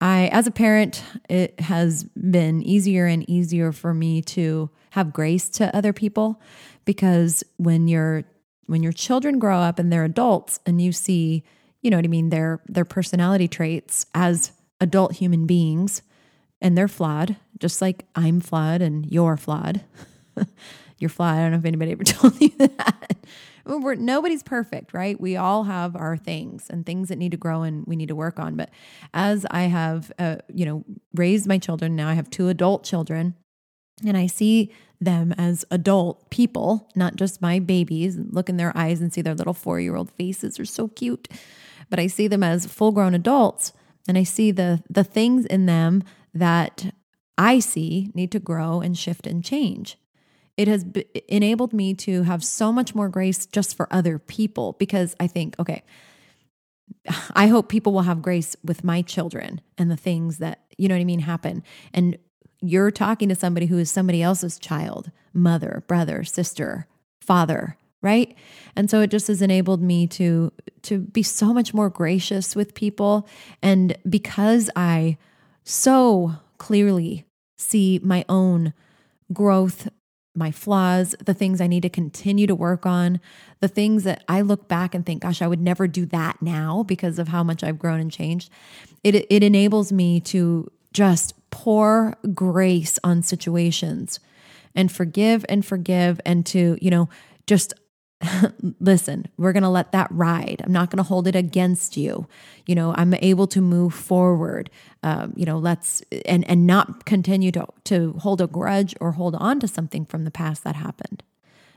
I, 0.00 0.28
as 0.28 0.46
a 0.46 0.52
parent, 0.52 1.02
it 1.28 1.58
has 1.60 2.04
been 2.04 2.62
easier 2.62 3.06
and 3.06 3.28
easier 3.28 3.72
for 3.72 3.92
me 3.92 4.22
to 4.22 4.70
have 4.90 5.12
grace 5.12 5.48
to 5.50 5.74
other 5.76 5.92
people 5.92 6.40
because 6.84 7.42
when 7.56 7.88
your 7.88 8.24
when 8.66 8.82
your 8.82 8.92
children 8.92 9.38
grow 9.38 9.58
up 9.58 9.78
and 9.78 9.92
they're 9.92 10.04
adults 10.04 10.60
and 10.66 10.80
you 10.80 10.92
see, 10.92 11.42
you 11.80 11.90
know 11.90 11.96
what 11.96 12.04
I 12.04 12.08
mean, 12.08 12.28
their 12.28 12.60
their 12.66 12.84
personality 12.84 13.48
traits 13.48 14.06
as 14.14 14.52
adult 14.80 15.14
human 15.14 15.46
beings 15.46 16.02
and 16.60 16.76
they're 16.76 16.88
flawed, 16.88 17.36
just 17.58 17.80
like 17.80 18.06
I'm 18.14 18.40
flawed 18.40 18.82
and 18.82 19.06
you're 19.10 19.36
flawed. 19.36 19.82
you're 20.98 21.10
flawed. 21.10 21.36
I 21.36 21.42
don't 21.42 21.52
know 21.52 21.58
if 21.58 21.64
anybody 21.64 21.92
ever 21.92 22.04
told 22.04 22.40
you 22.40 22.50
that. 22.58 23.16
We're, 23.64 23.96
nobody's 23.96 24.42
perfect, 24.42 24.94
right? 24.94 25.20
We 25.20 25.36
all 25.36 25.64
have 25.64 25.94
our 25.94 26.16
things 26.16 26.68
and 26.70 26.86
things 26.86 27.08
that 27.08 27.18
need 27.18 27.32
to 27.32 27.36
grow 27.36 27.62
and 27.62 27.86
we 27.86 27.96
need 27.96 28.08
to 28.08 28.14
work 28.16 28.38
on. 28.38 28.56
But 28.56 28.70
as 29.12 29.46
I 29.50 29.62
have, 29.62 30.10
uh, 30.18 30.36
you 30.52 30.64
know, 30.64 30.84
raised 31.14 31.46
my 31.46 31.58
children, 31.58 31.94
now 31.94 32.08
I 32.08 32.14
have 32.14 32.30
two 32.30 32.48
adult 32.48 32.82
children, 32.82 33.34
and 34.06 34.16
I 34.16 34.26
see 34.26 34.72
them 35.00 35.34
as 35.36 35.64
adult 35.70 36.30
people, 36.30 36.88
not 36.94 37.16
just 37.16 37.42
my 37.42 37.58
babies. 37.58 38.16
Look 38.16 38.48
in 38.48 38.56
their 38.56 38.76
eyes 38.76 39.00
and 39.00 39.12
see 39.12 39.22
their 39.22 39.34
little 39.34 39.54
four 39.54 39.80
year 39.80 39.96
old 39.96 40.10
faces 40.12 40.58
are 40.58 40.64
so 40.64 40.88
cute. 40.88 41.28
But 41.90 41.98
I 41.98 42.06
see 42.06 42.26
them 42.26 42.42
as 42.42 42.66
full 42.66 42.92
grown 42.92 43.14
adults 43.14 43.72
and 44.08 44.18
I 44.18 44.24
see 44.24 44.50
the 44.50 44.82
the 44.90 45.04
things 45.04 45.46
in 45.46 45.66
them 45.66 46.02
that 46.34 46.92
I 47.36 47.60
see 47.60 48.10
need 48.14 48.32
to 48.32 48.40
grow 48.40 48.80
and 48.80 48.98
shift 48.98 49.26
and 49.26 49.44
change. 49.44 49.96
It 50.56 50.66
has 50.66 50.82
b- 50.82 51.04
enabled 51.28 51.72
me 51.72 51.94
to 51.94 52.24
have 52.24 52.42
so 52.42 52.72
much 52.72 52.94
more 52.94 53.08
grace 53.08 53.46
just 53.46 53.76
for 53.76 53.86
other 53.92 54.18
people 54.18 54.74
because 54.80 55.14
I 55.20 55.28
think, 55.28 55.54
okay, 55.60 55.84
I 57.34 57.46
hope 57.46 57.68
people 57.68 57.92
will 57.92 58.02
have 58.02 58.22
grace 58.22 58.56
with 58.64 58.82
my 58.82 59.02
children 59.02 59.60
and 59.76 59.88
the 59.88 59.96
things 59.96 60.38
that, 60.38 60.64
you 60.76 60.88
know 60.88 60.96
what 60.96 61.00
I 61.00 61.04
mean, 61.04 61.20
happen. 61.20 61.62
And 61.94 62.18
you're 62.60 62.90
talking 62.90 63.28
to 63.28 63.36
somebody 63.36 63.66
who 63.66 63.78
is 63.78 63.88
somebody 63.88 64.20
else's 64.20 64.58
child, 64.58 65.12
mother, 65.32 65.84
brother, 65.86 66.24
sister, 66.24 66.88
father, 67.20 67.76
right? 68.00 68.36
And 68.76 68.90
so 68.90 69.00
it 69.00 69.10
just 69.10 69.28
has 69.28 69.42
enabled 69.42 69.82
me 69.82 70.06
to 70.08 70.52
to 70.82 70.98
be 70.98 71.22
so 71.22 71.52
much 71.52 71.74
more 71.74 71.90
gracious 71.90 72.54
with 72.54 72.74
people. 72.74 73.28
And 73.62 73.96
because 74.08 74.70
i 74.76 75.16
so 75.64 76.32
clearly 76.56 77.26
see 77.58 78.00
my 78.02 78.24
own 78.28 78.72
growth 79.32 79.88
my 80.34 80.50
flaws 80.50 81.14
the 81.24 81.34
things 81.34 81.60
i 81.60 81.66
need 81.66 81.82
to 81.82 81.90
continue 81.90 82.46
to 82.46 82.54
work 82.54 82.86
on 82.86 83.20
the 83.60 83.68
things 83.68 84.04
that 84.04 84.24
i 84.28 84.40
look 84.40 84.68
back 84.68 84.94
and 84.94 85.04
think 85.04 85.22
gosh 85.22 85.42
i 85.42 85.46
would 85.46 85.60
never 85.60 85.86
do 85.86 86.06
that 86.06 86.40
now 86.40 86.82
because 86.84 87.18
of 87.18 87.28
how 87.28 87.42
much 87.42 87.62
i've 87.62 87.78
grown 87.78 88.00
and 88.00 88.12
changed 88.12 88.50
it 89.04 89.14
it 89.28 89.42
enables 89.42 89.92
me 89.92 90.20
to 90.20 90.70
just 90.92 91.34
pour 91.50 92.16
grace 92.32 92.98
on 93.04 93.22
situations 93.22 94.20
and 94.74 94.90
forgive 94.90 95.44
and 95.48 95.66
forgive 95.66 96.20
and 96.24 96.46
to 96.46 96.78
you 96.80 96.90
know 96.90 97.08
just 97.46 97.74
listen, 98.80 99.26
we're 99.36 99.52
going 99.52 99.62
to 99.62 99.68
let 99.68 99.92
that 99.92 100.08
ride. 100.10 100.60
I'm 100.64 100.72
not 100.72 100.90
going 100.90 100.98
to 100.98 101.04
hold 101.04 101.26
it 101.28 101.36
against 101.36 101.96
you. 101.96 102.26
You 102.66 102.74
know, 102.74 102.94
I'm 102.96 103.14
able 103.14 103.46
to 103.48 103.60
move 103.60 103.94
forward. 103.94 104.70
Um, 105.02 105.32
you 105.36 105.46
know, 105.46 105.58
let's 105.58 106.02
and 106.26 106.48
and 106.48 106.66
not 106.66 107.04
continue 107.04 107.52
to 107.52 107.66
to 107.84 108.14
hold 108.20 108.40
a 108.40 108.46
grudge 108.46 108.94
or 109.00 109.12
hold 109.12 109.36
on 109.36 109.60
to 109.60 109.68
something 109.68 110.04
from 110.04 110.24
the 110.24 110.30
past 110.30 110.64
that 110.64 110.76
happened. 110.76 111.22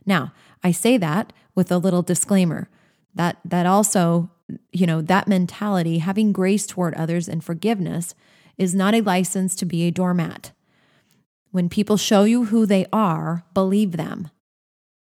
Now, 0.05 0.33
I 0.63 0.71
say 0.71 0.97
that 0.97 1.31
with 1.53 1.71
a 1.71 1.77
little 1.77 2.01
disclaimer 2.01 2.69
that 3.13 3.37
that 3.45 3.65
also, 3.65 4.31
you 4.71 4.87
know, 4.87 5.01
that 5.01 5.27
mentality, 5.27 5.99
having 5.99 6.31
grace 6.31 6.65
toward 6.65 6.95
others 6.95 7.29
and 7.29 7.43
forgiveness 7.43 8.15
is 8.57 8.73
not 8.73 8.95
a 8.95 9.01
license 9.01 9.55
to 9.55 9.65
be 9.65 9.83
a 9.83 9.91
doormat. 9.91 10.51
When 11.51 11.69
people 11.69 11.97
show 11.97 12.23
you 12.23 12.45
who 12.45 12.65
they 12.65 12.85
are, 12.91 13.43
believe 13.53 13.91
them 13.91 14.29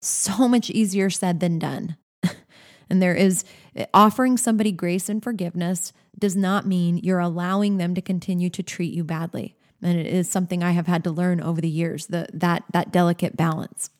so 0.00 0.48
much 0.48 0.70
easier 0.70 1.10
said 1.10 1.40
than 1.40 1.58
done. 1.58 1.96
and 2.90 3.02
there 3.02 3.14
is 3.14 3.44
offering 3.92 4.36
somebody 4.36 4.72
grace 4.72 5.08
and 5.08 5.22
forgiveness 5.22 5.92
does 6.18 6.36
not 6.36 6.66
mean 6.66 6.98
you're 6.98 7.18
allowing 7.18 7.76
them 7.76 7.94
to 7.94 8.00
continue 8.00 8.50
to 8.50 8.62
treat 8.62 8.92
you 8.92 9.04
badly. 9.04 9.56
And 9.82 9.98
it 9.98 10.06
is 10.06 10.28
something 10.28 10.62
I 10.62 10.72
have 10.72 10.86
had 10.86 11.04
to 11.04 11.10
learn 11.10 11.40
over 11.40 11.60
the 11.60 11.68
years, 11.68 12.06
the, 12.06 12.26
that, 12.32 12.64
that 12.72 12.92
delicate 12.92 13.36
balance, 13.36 13.90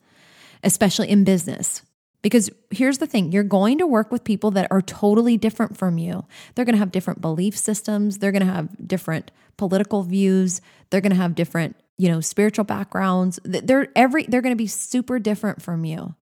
especially 0.63 1.11
in 1.11 1.25
business. 1.25 1.83
Because 2.23 2.51
here's 2.71 2.99
the 2.99 3.07
thing 3.07 3.31
you're 3.31 3.45
going 3.45 3.79
to 3.79 3.87
work 3.87 4.11
with 4.11 4.25
people 4.25 4.51
that 4.53 4.67
are 4.71 4.83
totally 4.83 5.37
different 5.37 5.77
from 5.77 5.99
you. 5.99 6.25
They're 6.55 6.65
going 6.65 6.75
to 6.75 6.81
have 6.81 6.91
different 6.91 7.21
belief 7.21 7.57
systems, 7.57 8.19
they're 8.19 8.33
going 8.33 8.47
to 8.47 8.53
have 8.53 8.89
different 8.89 9.31
political 9.57 10.03
views, 10.03 10.61
they're 10.91 11.01
going 11.01 11.13
to 11.13 11.17
have 11.17 11.35
different, 11.35 11.77
you 11.99 12.09
know, 12.09 12.21
spiritual 12.21 12.65
backgrounds. 12.65 13.39
They're 13.45 13.89
every 13.97 14.25
they're 14.25 14.43
going 14.43 14.55
to 14.55 14.57
be 14.57 14.67
super 14.67 15.19
different 15.19 15.63
from 15.63 15.85
you. 15.85 16.15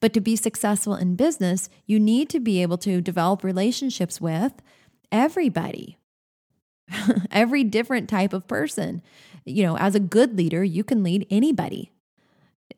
But 0.00 0.12
to 0.14 0.20
be 0.20 0.36
successful 0.36 0.94
in 0.94 1.16
business, 1.16 1.68
you 1.86 1.98
need 1.98 2.28
to 2.30 2.40
be 2.40 2.60
able 2.60 2.78
to 2.78 3.00
develop 3.00 3.42
relationships 3.42 4.20
with 4.20 4.52
everybody. 5.10 5.96
Every 7.30 7.64
different 7.64 8.10
type 8.10 8.34
of 8.34 8.46
person. 8.46 9.00
You 9.46 9.62
know, 9.62 9.78
as 9.78 9.94
a 9.94 10.00
good 10.00 10.36
leader, 10.36 10.62
you 10.62 10.84
can 10.84 11.02
lead 11.02 11.26
anybody 11.30 11.90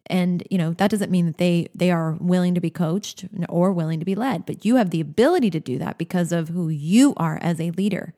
and 0.07 0.47
you 0.51 0.59
know 0.59 0.73
that 0.75 0.91
doesn't 0.91 1.11
mean 1.11 1.27
that 1.27 1.39
they 1.39 1.69
they 1.75 1.91
are 1.91 2.13
willing 2.21 2.55
to 2.55 2.61
be 2.61 2.71
coached 2.71 3.27
or 3.49 3.73
willing 3.73 3.99
to 3.99 4.05
be 4.05 4.15
led 4.15 4.47
but 4.47 4.65
you 4.65 4.77
have 4.77 4.91
the 4.91 5.01
ability 5.01 5.51
to 5.51 5.61
do 5.61 5.79
that 5.79 5.99
because 5.99 6.33
of 6.33 6.49
who 6.49 6.69
you 6.69 7.15
are 7.17 7.39
as 7.43 7.61
a 7.61 7.71
leader 7.73 8.15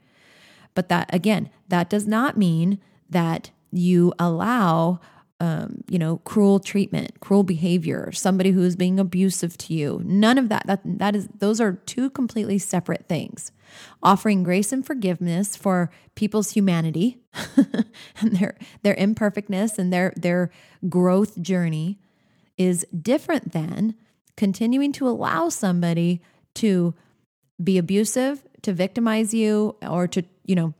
but 0.74 0.88
that 0.88 1.12
again 1.14 1.48
that 1.68 1.88
does 1.88 2.06
not 2.06 2.36
mean 2.36 2.78
that 3.08 3.50
you 3.70 4.12
allow 4.18 5.00
um, 5.40 5.84
you 5.88 6.00
know 6.00 6.18
cruel 6.18 6.58
treatment 6.58 7.20
cruel 7.20 7.44
behavior 7.44 8.10
somebody 8.10 8.50
who 8.50 8.62
is 8.62 8.74
being 8.76 8.98
abusive 8.98 9.56
to 9.58 9.74
you. 9.74 10.02
None 10.04 10.36
of 10.38 10.48
that 10.48 10.66
that 10.66 10.80
that 10.84 11.14
is 11.14 11.28
those 11.38 11.60
are 11.60 11.74
two 11.86 12.10
completely 12.10 12.58
separate 12.58 13.06
things. 13.08 13.52
Offering 14.02 14.42
grace 14.42 14.72
and 14.72 14.84
forgiveness 14.84 15.54
for 15.54 15.90
people's 16.14 16.52
humanity 16.52 17.18
and 17.56 18.36
their 18.36 18.56
their 18.82 18.94
imperfectness 18.94 19.78
and 19.78 19.92
their 19.92 20.12
their 20.16 20.50
growth 20.88 21.40
journey 21.40 21.98
is 22.56 22.84
different 23.00 23.52
than 23.52 23.94
continuing 24.36 24.92
to 24.92 25.08
allow 25.08 25.48
somebody 25.48 26.20
to 26.54 26.94
be 27.62 27.78
abusive, 27.78 28.42
to 28.62 28.72
victimize 28.72 29.34
you 29.34 29.76
or 29.82 30.06
to, 30.08 30.22
you 30.44 30.54
know, 30.54 30.74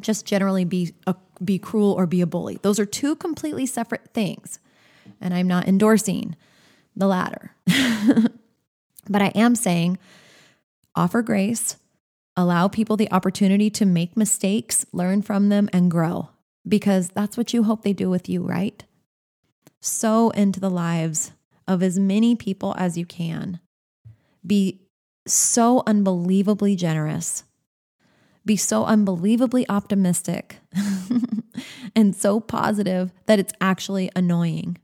just 0.00 0.26
generally 0.26 0.64
be 0.64 0.94
a, 1.06 1.14
be 1.42 1.58
cruel 1.58 1.92
or 1.92 2.06
be 2.06 2.20
a 2.20 2.26
bully. 2.26 2.58
Those 2.62 2.78
are 2.78 2.86
two 2.86 3.16
completely 3.16 3.66
separate 3.66 4.12
things. 4.12 4.58
And 5.20 5.34
I'm 5.34 5.48
not 5.48 5.66
endorsing 5.68 6.36
the 6.94 7.06
latter. 7.06 7.54
but 9.08 9.22
I 9.22 9.28
am 9.28 9.54
saying 9.54 9.98
offer 10.94 11.22
grace, 11.22 11.76
Allow 12.38 12.68
people 12.68 12.96
the 12.96 13.10
opportunity 13.10 13.68
to 13.70 13.84
make 13.84 14.16
mistakes, 14.16 14.86
learn 14.92 15.22
from 15.22 15.48
them, 15.48 15.68
and 15.72 15.90
grow 15.90 16.28
because 16.68 17.08
that's 17.08 17.36
what 17.36 17.52
you 17.52 17.64
hope 17.64 17.82
they 17.82 17.92
do 17.92 18.08
with 18.08 18.28
you, 18.28 18.44
right? 18.44 18.84
Sow 19.80 20.30
into 20.30 20.60
the 20.60 20.70
lives 20.70 21.32
of 21.66 21.82
as 21.82 21.98
many 21.98 22.36
people 22.36 22.76
as 22.78 22.96
you 22.96 23.04
can. 23.04 23.58
Be 24.46 24.82
so 25.26 25.82
unbelievably 25.84 26.76
generous. 26.76 27.42
Be 28.48 28.56
so 28.56 28.86
unbelievably 28.86 29.68
optimistic 29.68 30.56
and 31.94 32.16
so 32.16 32.40
positive 32.40 33.12
that 33.26 33.38
it's 33.38 33.52
actually 33.60 34.10
annoying. 34.16 34.78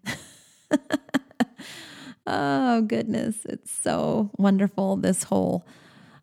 oh, 2.26 2.82
goodness. 2.82 3.38
It's 3.46 3.70
so 3.70 4.30
wonderful, 4.36 4.96
this 4.96 5.22
whole 5.22 5.66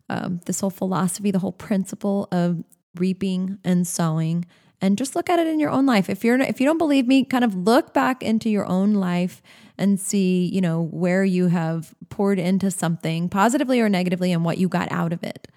um, 0.08 0.40
this 0.46 0.60
whole 0.60 0.70
philosophy, 0.70 1.32
the 1.32 1.40
whole 1.40 1.50
principle 1.50 2.28
of 2.30 2.62
reaping 2.94 3.58
and 3.64 3.88
sowing 3.88 4.46
and 4.80 4.96
just 4.96 5.16
look 5.16 5.28
at 5.28 5.40
it 5.40 5.48
in 5.48 5.58
your 5.58 5.70
own 5.70 5.84
life. 5.84 6.08
If 6.08 6.22
you're 6.22 6.40
if 6.40 6.60
you 6.60 6.66
don't 6.66 6.78
believe 6.78 7.08
me, 7.08 7.24
kind 7.24 7.42
of 7.42 7.56
look 7.56 7.92
back 7.92 8.22
into 8.22 8.48
your 8.50 8.66
own 8.66 8.94
life 8.94 9.42
and 9.76 9.98
see, 9.98 10.44
you 10.44 10.60
know, 10.60 10.80
where 10.92 11.24
you 11.24 11.48
have 11.48 11.92
poured 12.08 12.38
into 12.38 12.70
something 12.70 13.28
positively 13.28 13.80
or 13.80 13.88
negatively 13.88 14.30
and 14.30 14.44
what 14.44 14.58
you 14.58 14.68
got 14.68 14.92
out 14.92 15.12
of 15.12 15.24
it. 15.24 15.48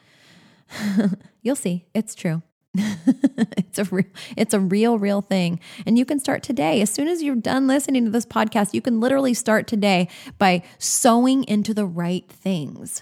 You'll 1.41 1.55
see. 1.55 1.86
It's 1.93 2.16
true. 2.16 2.41
it's 2.78 3.80
a 3.80 3.86
real 3.86 4.05
it's 4.36 4.53
a 4.53 4.59
real 4.59 4.99
real 4.99 5.22
thing 5.22 5.61
and 5.86 5.97
you 5.97 6.03
can 6.03 6.20
start 6.20 6.43
today 6.43 6.82
as 6.82 6.89
soon 6.89 7.07
as 7.07 7.24
you're 7.24 7.34
done 7.34 7.68
listening 7.68 8.03
to 8.03 8.11
this 8.11 8.26
podcast 8.26 8.74
you 8.74 8.82
can 8.82 8.99
literally 8.99 9.34
start 9.34 9.66
today 9.66 10.09
by 10.38 10.61
sowing 10.78 11.45
into 11.45 11.74
the 11.74 11.86
right 11.86 12.30
things 12.30 13.01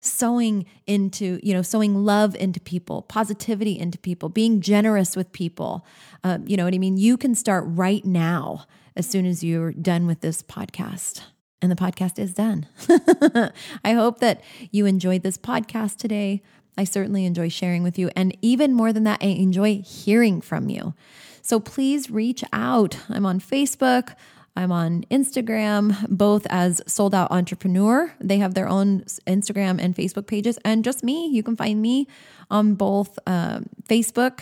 sowing 0.00 0.66
into, 0.86 1.40
you 1.42 1.52
know, 1.52 1.62
sowing 1.62 2.04
love 2.04 2.34
into 2.36 2.60
people, 2.60 3.02
positivity 3.02 3.78
into 3.78 3.98
people, 3.98 4.28
being 4.28 4.60
generous 4.60 5.16
with 5.16 5.32
people. 5.32 5.84
Uh, 6.22 6.38
you 6.46 6.56
know 6.56 6.64
what 6.64 6.74
I 6.74 6.78
mean? 6.78 6.96
You 6.96 7.16
can 7.16 7.34
start 7.34 7.64
right 7.66 8.04
now 8.04 8.64
as 8.96 9.08
soon 9.08 9.26
as 9.26 9.42
you're 9.42 9.72
done 9.72 10.06
with 10.06 10.20
this 10.20 10.42
podcast. 10.42 11.22
And 11.60 11.72
the 11.72 11.76
podcast 11.76 12.20
is 12.20 12.34
done. 12.34 12.68
I 13.84 13.92
hope 13.92 14.20
that 14.20 14.42
you 14.70 14.86
enjoyed 14.86 15.24
this 15.24 15.36
podcast 15.36 15.96
today. 15.96 16.40
I 16.78 16.84
certainly 16.84 17.26
enjoy 17.26 17.48
sharing 17.48 17.82
with 17.82 17.98
you. 17.98 18.10
And 18.16 18.36
even 18.40 18.72
more 18.72 18.92
than 18.92 19.04
that, 19.04 19.18
I 19.20 19.26
enjoy 19.26 19.82
hearing 19.82 20.40
from 20.40 20.70
you. 20.70 20.94
So 21.42 21.60
please 21.60 22.10
reach 22.10 22.44
out. 22.52 22.96
I'm 23.08 23.26
on 23.26 23.40
Facebook. 23.40 24.14
I'm 24.56 24.72
on 24.72 25.04
Instagram, 25.10 26.08
both 26.08 26.46
as 26.50 26.82
Sold 26.86 27.14
Out 27.14 27.30
Entrepreneur. 27.30 28.12
They 28.20 28.38
have 28.38 28.54
their 28.54 28.68
own 28.68 29.02
Instagram 29.26 29.80
and 29.80 29.94
Facebook 29.94 30.26
pages, 30.26 30.58
and 30.64 30.82
just 30.82 31.04
me. 31.04 31.28
You 31.28 31.44
can 31.44 31.54
find 31.54 31.80
me 31.80 32.08
on 32.50 32.74
both 32.74 33.18
uh, 33.24 33.60
Facebook 33.88 34.40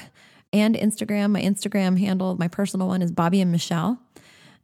and 0.55 0.74
Instagram. 0.74 1.32
My 1.32 1.43
Instagram 1.43 1.99
handle, 1.99 2.34
my 2.39 2.49
personal 2.49 2.87
one, 2.87 3.03
is 3.03 3.12
Bobby 3.12 3.43
and 3.43 3.53
Michelle. 3.53 3.99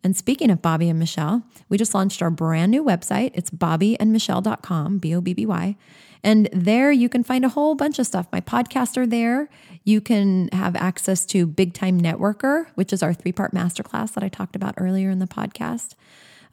And 0.02 0.16
speaking 0.16 0.50
of 0.50 0.62
Bobby 0.62 0.88
and 0.88 0.98
Michelle, 0.98 1.42
we 1.68 1.76
just 1.76 1.94
launched 1.94 2.22
our 2.22 2.30
brand 2.30 2.70
new 2.70 2.82
website. 2.82 3.32
It's 3.34 3.50
bobbyandmichelle.com, 3.50 4.98
B 4.98 5.14
O 5.14 5.20
B 5.20 5.34
B 5.34 5.46
Y. 5.46 5.76
And 6.24 6.48
there 6.52 6.92
you 6.92 7.08
can 7.08 7.24
find 7.24 7.44
a 7.44 7.48
whole 7.48 7.74
bunch 7.74 7.98
of 7.98 8.06
stuff. 8.06 8.26
My 8.32 8.40
podcasts 8.40 8.96
are 8.96 9.06
there. 9.06 9.48
You 9.84 10.00
can 10.00 10.48
have 10.52 10.76
access 10.76 11.26
to 11.26 11.46
Big 11.46 11.74
Time 11.74 12.00
Networker, 12.00 12.66
which 12.74 12.92
is 12.92 13.02
our 13.02 13.12
three 13.12 13.32
part 13.32 13.52
masterclass 13.52 14.12
that 14.14 14.22
I 14.22 14.28
talked 14.28 14.54
about 14.54 14.74
earlier 14.76 15.10
in 15.10 15.18
the 15.18 15.26
podcast. 15.26 15.94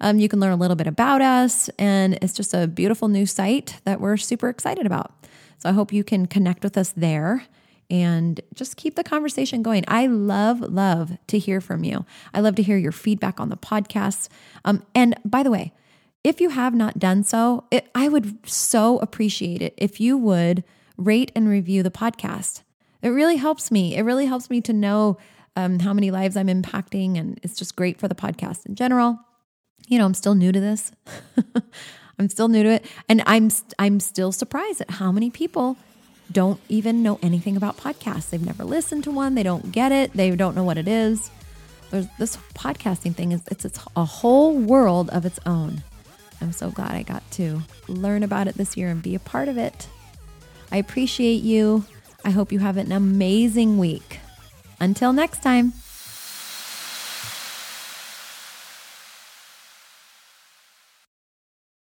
Um, 0.02 0.18
you 0.18 0.30
can 0.30 0.40
learn 0.40 0.54
a 0.54 0.58
little 0.58 0.78
bit 0.78 0.88
about 0.88 1.22
us, 1.22 1.70
and 1.78 2.18
it's 2.22 2.34
just 2.34 2.54
a 2.54 2.68
beautiful 2.68 3.10
new 3.10 3.26
site 3.26 3.80
that 3.84 4.00
we're 4.00 4.18
super 4.18 4.50
excited 4.50 4.86
about. 4.86 5.14
So 5.58 5.70
I 5.70 5.74
hope 5.74 5.92
you 5.92 6.04
can 6.04 6.26
connect 6.26 6.64
with 6.64 6.78
us 6.78 6.94
there 6.96 7.44
and 7.90 8.40
just 8.54 8.78
keep 8.78 8.96
the 8.96 9.04
conversation 9.04 9.62
going. 9.62 9.84
I 9.88 10.08
love, 10.08 10.62
love 10.62 11.18
to 11.28 11.40
hear 11.40 11.60
from 11.60 11.84
you. 11.84 12.06
I 12.34 12.40
love 12.40 12.56
to 12.56 12.64
hear 12.64 12.78
your 12.78 12.92
feedback 12.92 13.40
on 13.40 13.50
the 13.50 13.58
podcasts. 13.58 14.30
Um, 14.64 14.84
and 14.94 15.16
by 15.26 15.44
the 15.44 15.52
way, 15.52 15.74
if 16.24 16.42
you 16.42 16.50
have 16.50 16.74
not 16.74 17.00
done 17.00 17.24
so, 17.24 17.66
it, 17.72 17.90
I 17.96 18.08
would 18.08 18.48
so 18.50 19.00
appreciate 19.00 19.62
it 19.62 19.74
if 19.78 20.00
you 20.00 20.18
would 20.18 20.64
rate 20.98 21.32
and 21.36 21.48
review 21.48 21.84
the 21.84 21.92
podcast. 21.92 22.64
It 23.02 23.10
really 23.10 23.38
helps 23.38 23.72
me. 23.72 23.96
It 23.96 24.02
really 24.02 24.26
helps 24.26 24.50
me 24.50 24.60
to 24.62 24.74
know 24.74 25.18
um, 25.56 25.80
how 25.80 25.94
many 25.94 26.12
lives 26.12 26.36
I'm 26.36 26.48
impacting, 26.48 27.18
and 27.18 27.40
it's 27.44 27.58
just 27.58 27.76
great 27.76 28.00
for 28.00 28.08
the 28.08 28.16
podcast 28.16 28.66
in 28.66 28.76
general. 28.76 29.20
You 29.88 29.98
know, 29.98 30.06
I'm 30.06 30.14
still 30.14 30.36
new 30.36 30.52
to 30.52 30.60
this. 30.60 30.92
I'm 32.20 32.30
still 32.30 32.50
new 32.50 32.64
to 32.64 32.70
it, 32.70 32.86
and 33.08 33.24
I'm 33.26 33.50
I'm 33.78 34.00
still 34.02 34.32
surprised 34.32 34.82
at 34.82 34.90
how 34.92 35.12
many 35.12 35.30
people 35.30 35.78
don't 36.32 36.60
even 36.68 37.02
know 37.02 37.18
anything 37.22 37.56
about 37.56 37.78
podcasts. 37.78 38.30
They've 38.30 38.46
never 38.46 38.64
listened 38.64 39.06
to 39.06 39.12
one. 39.12 39.36
They 39.36 39.44
don't 39.44 39.72
get 39.72 39.92
it. 39.92 40.14
They 40.14 40.36
don't 40.36 40.56
know 40.56 40.64
what 40.64 40.78
it 40.78 40.88
is. 40.88 41.32
There's 41.92 42.08
this 42.20 42.38
podcasting 42.54 43.16
thing 43.16 43.32
is 43.32 43.42
it's, 43.50 43.66
it's 43.66 43.80
a 43.96 44.06
whole 44.06 44.56
world 44.56 45.10
of 45.10 45.26
its 45.26 45.40
own. 45.46 45.82
I'm 46.42 46.52
so 46.52 46.72
glad 46.72 46.92
I 46.92 47.04
got 47.04 47.30
to 47.32 47.62
learn 47.88 48.24
about 48.24 48.48
it 48.48 48.56
this 48.56 48.78
year 48.78 48.90
and 48.90 49.02
be 49.02 49.16
a 49.16 49.20
part 49.20 49.48
of 49.48 49.58
it. 49.58 49.88
I 50.72 50.78
appreciate 50.78 51.42
you. 51.44 51.86
I 52.24 52.30
hope 52.32 52.52
you 52.52 52.60
have 52.60 52.78
an 52.78 52.92
amazing 52.92 53.78
week. 53.78 54.20
Until 54.80 55.14
next 55.14 55.42
time. 55.42 55.74